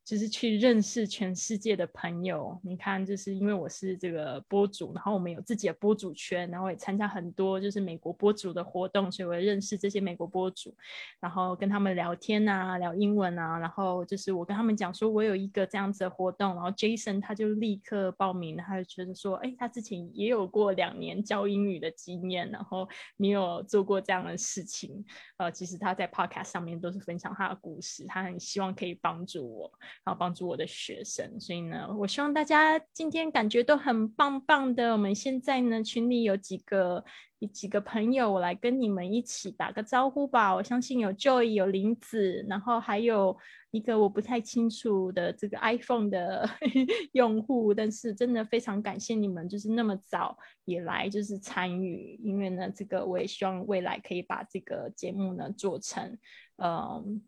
[0.03, 2.59] 就是去认识全世界的朋友。
[2.63, 10.75] 你看，就是因为我是这个播主，然后我们有自己的播主圈，然后也参加很多就是美国播主的活动，所以我认识这些美国播主，
[11.19, 25.05] 然后跟他们聊天啊，聊英文啊，然后就是我跟他们讲说我有一个这样子的活动，然后 Jason 他就立刻报名，他就觉得说，哎，他之前也有过两年教英语的经验，然后你有做过这样的事情，
[25.37, 29.71] 呃，其实他在 Podcast 上面都是分享他的故事，他很希望可以帮助我。
[30.05, 31.39] 然后帮助我的学生。
[31.39, 34.93] 所以呢，我希望大家今天感觉都很棒棒的。
[34.93, 37.03] 我们现在呢，群里有几个。
[37.51, 40.55] 几个朋友，我来跟你们一起打个招呼吧。
[40.55, 43.37] 我相信有 Joy，有林子，然后还有
[43.71, 46.49] 一个我不太清楚的这个 iPhone 的
[47.11, 56.17] 用户，但是真的非常感谢你们，就是那么早也来就是参与，因为呢，这个我也希望未来可以把这个节目呢做成，
[56.63, 57.21] 嗯，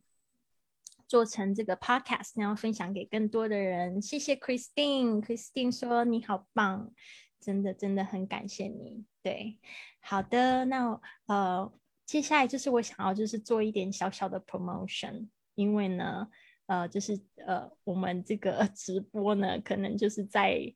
[1.08, 4.02] 做成这个 Podcast，然后分享给更多的人。
[4.02, 6.92] 谢谢 Christine，Christine 说你好棒，
[7.40, 9.60] 真的真的很感谢你，对。
[10.00, 11.72] 好的，那呃，
[12.06, 16.28] 接下来就是我想要就是做一点小小的 promotion，因为呢，
[16.66, 20.74] 呃，就是呃，我们这个 直播呢，可能就是在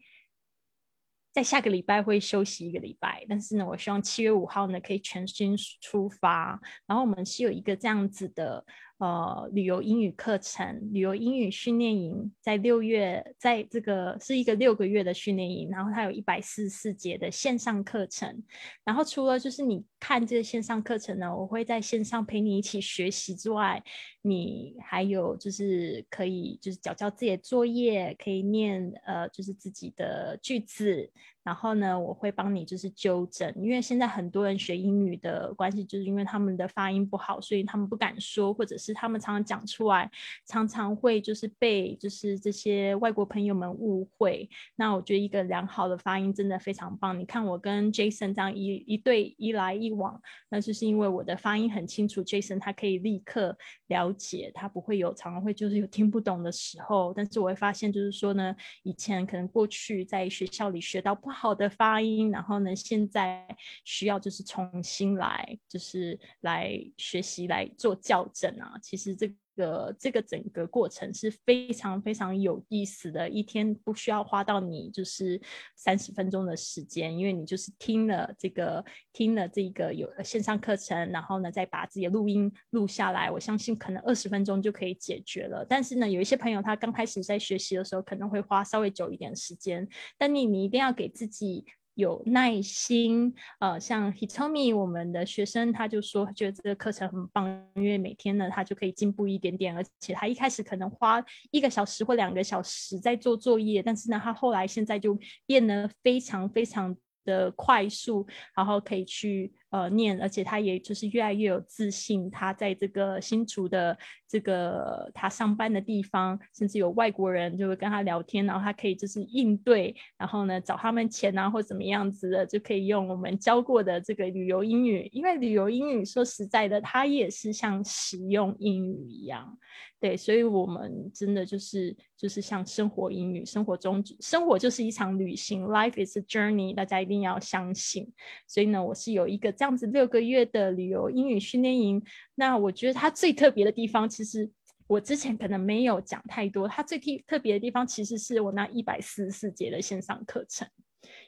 [1.32, 8.64] 在下个礼拜会休息一个礼拜，但是呢，我希望七月五号呢可以全新出发，然后我们是有一个这样子的。
[9.00, 18.44] 呃，旅游英语课程、旅游英语训练营，在六月，在这个是一个六个月的训练营，然后它有一百四十四节的线上课程。
[18.84, 23.82] 然后除了就是你看这个线上课程呢，我会在线上陪你一起学习之外，
[24.22, 31.10] 你还有就是可以就是交交自己的作业，可以念呃就是自己的句子。
[31.44, 40.10] 然后呢，我会帮你就是纠正，因为现在很多人学英语的关系，就是因为他们的发音不好，所以他们不敢说，或者是他们常常讲出来，
[40.46, 44.50] 常常会就是被就是这些外国朋友们误会。
[44.76, 47.18] 那我觉得一个良好的发音真的非常棒。
[47.18, 57.14] 你看我跟 Jason 这样一一对一来一往，那就是因为我的发音很清楚，Jason 他可以立刻了解，他不会有常常会就是有听不懂的时候。
[57.16, 61.60] 但是我会发现就是说呢，以前可能过去在学校里学到不好。
[61.60, 63.46] 的发音，然后呢，现在
[63.84, 68.80] 需要就是重新来，就是来学习来做校正啊。
[68.82, 69.28] 其实这
[69.60, 75.40] 个这个整个过程是非常非常有意思的，一天不需要花到你就是
[75.76, 85.66] 三十分钟的时间，因为你就是听了这个听了这个有线上课程，然后呢再把自己的录音录下来，我相信可能二十分钟就可以解决了。
[85.68, 89.86] 但是呢，有一些朋友他刚开始在学习的时候可能会花稍微久一点时间，
[90.18, 91.66] 但你你一定要给自己。
[92.00, 97.46] 有耐心，呃，像 Hitomi 我们的学生，他就说觉得这个课程很棒，
[97.76, 106.96] 因为每天呢他就可以进步一点点，而且他一开始可能花一个小时或两个小时在做作业，但是呢他后来现在就变得非常非常
[107.26, 108.26] 的快速，
[108.56, 109.54] 然后可以去。
[109.72, 112.28] 呃，念，而且他也就是越来越有自信。
[112.32, 113.96] 他在这个新竹的
[114.28, 125.08] 这个他上班的地方，甚至有外国人就会跟他聊天，然后他可以就是应对，然后呢找他们钱啊或怎么样子的，就可以用我们教过的这个旅游英语。
[125.12, 129.56] 因为旅游英语说实在的，它也是像使用英语一样，
[130.00, 138.12] 对，所以我们真的就是就是像生活英语，生活中生活就是一场旅行，Life is a journey，大家一定要相信。
[138.48, 139.54] 所以呢，我是有一个。
[139.60, 142.02] 这样子六个月的旅游英语训练营，
[142.36, 144.50] 那我觉得它最特别的地方，其实
[144.88, 146.66] 我之前可能没有讲太多。
[146.66, 150.66] 它最特特别的地方，其实是我那一百四十四节的线上课程。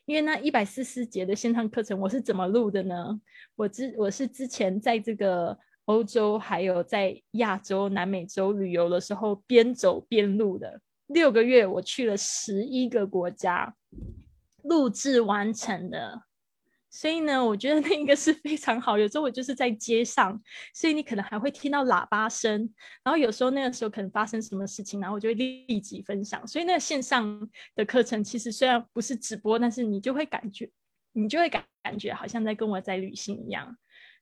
[0.06, 3.20] 因为那一百四十四节的线上课程，我是怎么录的呢？
[3.58, 10.80] 我之我是之前在这个欧洲，还有在亚洲、南美洲旅游的时候，边走边录的。
[11.08, 13.76] 六个月，我去了十一个国家，
[14.64, 16.22] 录制完成的。
[16.94, 18.98] 所以呢，我觉得那个是非常好。
[18.98, 20.38] 有时候我就是在街上，
[20.74, 22.52] 所以你可能还会听到喇叭声。
[23.02, 26.46] 然后有时候那个时候可能发生什么事情，然后我就会立即分享。
[26.46, 30.70] 所以那个线上的课程其实虽然不是直播，但是你就会感觉，
[31.14, 33.74] 你就会感感觉好像在跟我在旅行一样。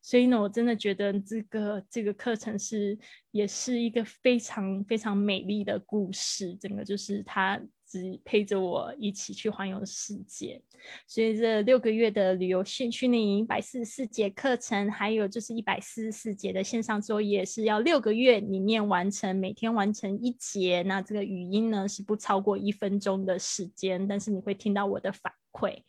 [0.03, 2.95] 所以呢，我真的觉得这个这个课程是
[3.32, 6.53] 也是一个非常非常美丽的故事。
[6.55, 7.59] 整个就是它。
[7.90, 10.62] 只陪着我一起去环游世界，
[11.08, 20.84] 所以这六个月的旅游训训练营，一百四十四节课程，还有就是一百四十四节的线上作业，是要六个月里面完成，每天完成一节。
[20.84, 25.82] 那这个语音呢是不超过一分钟的时间，但是你会听到我的反馈。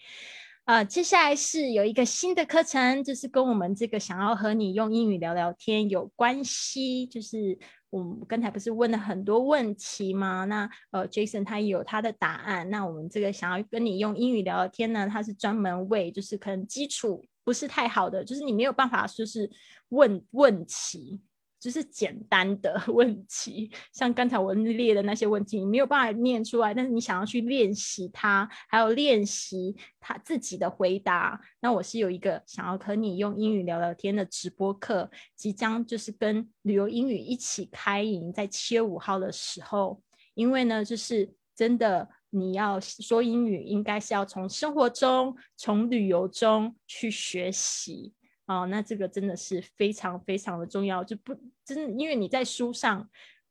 [0.64, 7.58] 啊，接下来是有一个新的课程，就是跟我们这个想要和你用英语聊聊天有关系，就是。
[7.90, 10.44] 我们刚才不是问了很多问题吗？
[10.44, 12.70] 那呃，Jason 他有他的答案。
[12.70, 19.50] 那我们这个想要跟你用英语聊聊天呢，他是专门为就是可能基础不是太好的，就是你没有办法说是
[19.88, 21.20] 问问题。
[21.60, 31.38] 就是简单的 问题，像刚才我列的那些问题，你没有办法念出来，但是你想要去练习它，还有练习他自己的回答。
[31.60, 40.02] 那我是有一个想要和你用英语聊聊天的直播课，即将就是跟旅游英语一起开营，在七月五号的时候。
[40.34, 48.14] 因为呢，就是真的你要说英语，应该是要从生活中、从旅游中去学习
[48.54, 48.66] 哦。
[48.66, 51.34] 那这个真的是非常非常的重要，就不
[51.64, 53.08] 真因为你在书上。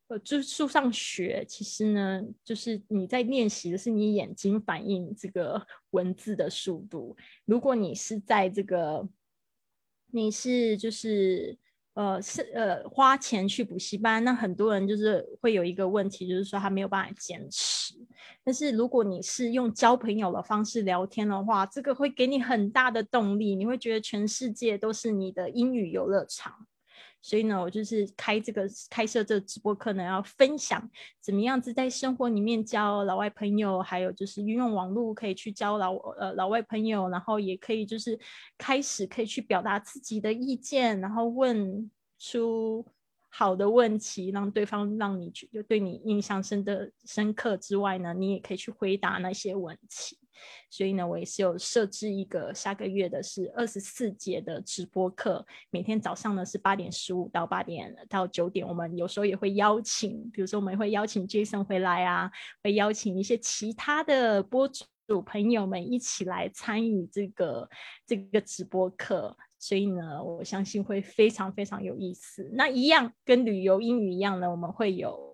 [0.08, 7.16] 呃，就是书上学，其实呢，就是你在练习的是你眼睛反应这个文字的速度。
[7.44, 9.08] 如果你是在这个，
[10.06, 11.56] 你是就是
[11.94, 17.94] 呃是呃花钱去补习班，那很多人就是会有一个问题，就是说他没有办法坚持。
[18.42, 26.66] 但是如果你是用交朋友的方式聊天的话，这个会给你很大的动力，你会觉得全世界都是你的英语游乐场。
[27.22, 30.90] 所以呢，我就是开这个开设这个直播课呢，要分享
[31.20, 38.18] 怎么样子在生活里面交老外朋友，还有就是运用网络可以去交老呃老外朋友，然后也可以就是
[38.56, 42.86] 开始可以去表达自己的意见，然后问出
[43.28, 50.16] 好的问题，让对方让你就对你印象深的深刻之外呢，你也可以去回答那些问题。
[50.70, 62.30] 所以呢，我也是有设置一个下个月的是二十四节的直播课，每天早上呢是八点十五到八点到九点，我们有时候也会邀请，比如说我们会邀请 Jason 回来啊，
[62.62, 64.70] 会邀请一些其他的播
[65.06, 67.68] 主朋友们一起来参与这个
[68.06, 72.48] 这个直播课，所以呢，我相信会非常非常有意思。
[72.52, 75.29] 那一样跟旅游英语一样呢，我们会有。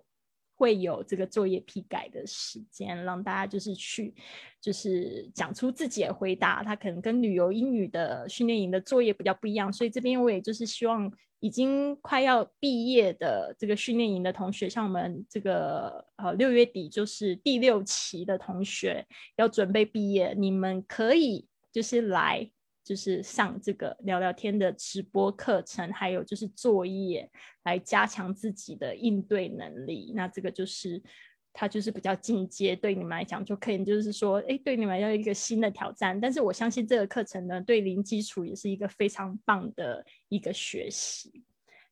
[0.57, 4.13] 会有这个作业批改的时间，让大家就是去，
[4.59, 6.63] 就是讲出自己的回答。
[6.63, 19.05] 他可能跟旅游英语的训练营的作业比较不一样，所以这边我也就是希望已经快要毕业的这个训练营的同学，像我们这个呃六月底就是第六期的同学
[19.35, 22.49] 要准备毕业，你们可以就是来。
[22.87, 27.29] 就是上这个聊聊天的直播课程，还有就是作业，
[27.65, 30.13] 来加强自己的应对能力。
[30.15, 31.03] 那这个就是
[31.51, 36.17] 它就是比较进阶，对你们来讲就可以，就是说，哎，对你们要一个新的挑战。
[36.17, 41.43] 但是我相信这个课程呢，对零基础也是一个非常棒的一个学习。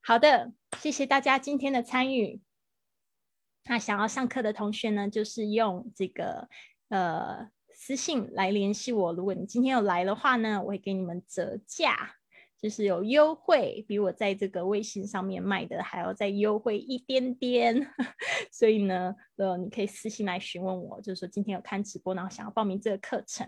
[0.01, 2.39] 好的，谢谢大家今天的参与。
[3.65, 6.47] 那想要上课的同学呢，就是用这个
[6.87, 7.53] 呃。
[7.75, 9.13] 私信来联系我。
[9.13, 11.95] 如果你今天有来的话呢，我会给你们折价，
[12.57, 17.75] 就是有优惠，比我在这个微信上面卖的还要再优惠一点点。
[18.51, 23.47] 所以呢，呃，你可以私信来询问我，就是说今天有看直播，然后想要报名这个课程。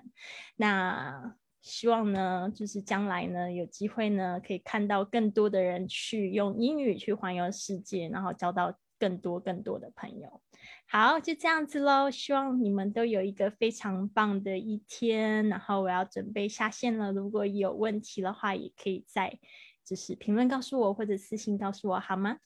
[0.58, 10.42] 那希望呢，就是将来呢有机会呢，可以看到更多的人去用英语去环游世界，然后交到更多更多的朋友。
[10.90, 12.10] 好，就这样子喽。
[12.10, 15.48] 希望你们都有一个非常棒的一天。
[15.50, 17.12] 然后我要准备下线了。
[17.12, 19.38] 如果有问题的话，也可以在
[19.84, 22.40] 就是评论告诉我，或者私信告诉我，好吗？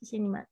[0.00, 0.48] 谢谢你们。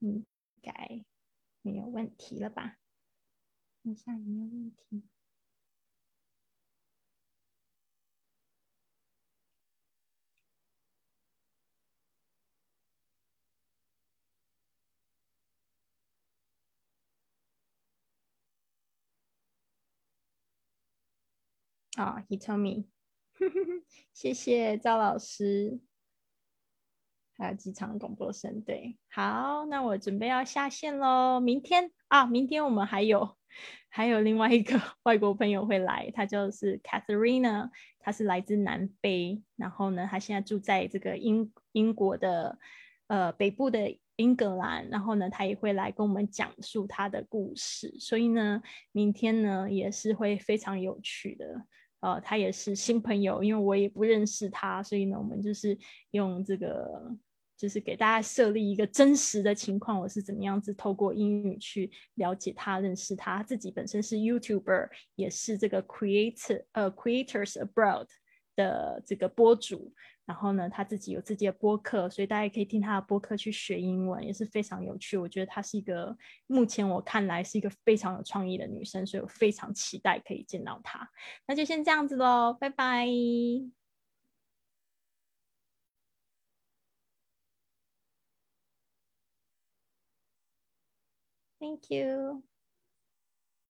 [0.00, 0.24] 应
[0.62, 1.04] 该
[1.60, 2.78] 没有问题了吧？
[3.82, 5.19] 看一下有没有问题。
[22.00, 22.86] 啊，He told me，
[24.14, 25.78] 谢谢赵老师，
[27.36, 31.40] 还有机场广播声，对，好，那我准备要下线喽。
[31.40, 33.36] 明天啊，明天我们还有
[33.90, 42.58] 还有另外一个 外国朋友会来，他就是 Catherine，他是来自南非，然后呢，他现在住在这个英英国的
[43.08, 51.66] 呃北部的英格兰，然后呢，他也会来跟我们讲述他的故事，所以呢，明天呢也是会非常有趣的。
[52.00, 55.78] 呃，他也是新朋友，因为我也不认识他，所以呢，我们就是
[56.12, 57.14] 用这个，
[57.56, 63.42] 就是给大家设立一个真实的情况，我是怎么样子透过英语去了解他、认识他。
[63.42, 68.06] 自己本身是 YouTuber，也是这个 Creator 呃 Creators Abroad
[68.56, 69.92] 的这个播主。
[70.30, 75.16] 然后呢，他自己有自己的播客，所以大家可以听他的播客去学英文，也是非常有趣。
[75.18, 76.16] 我觉得她是一个
[76.46, 81.10] 目前我看来是一个非常有创意的女生，所以我非常期待可以见到她。
[81.48, 83.08] 那就先这样子喽，拜拜
[91.58, 92.49] ，Thank you。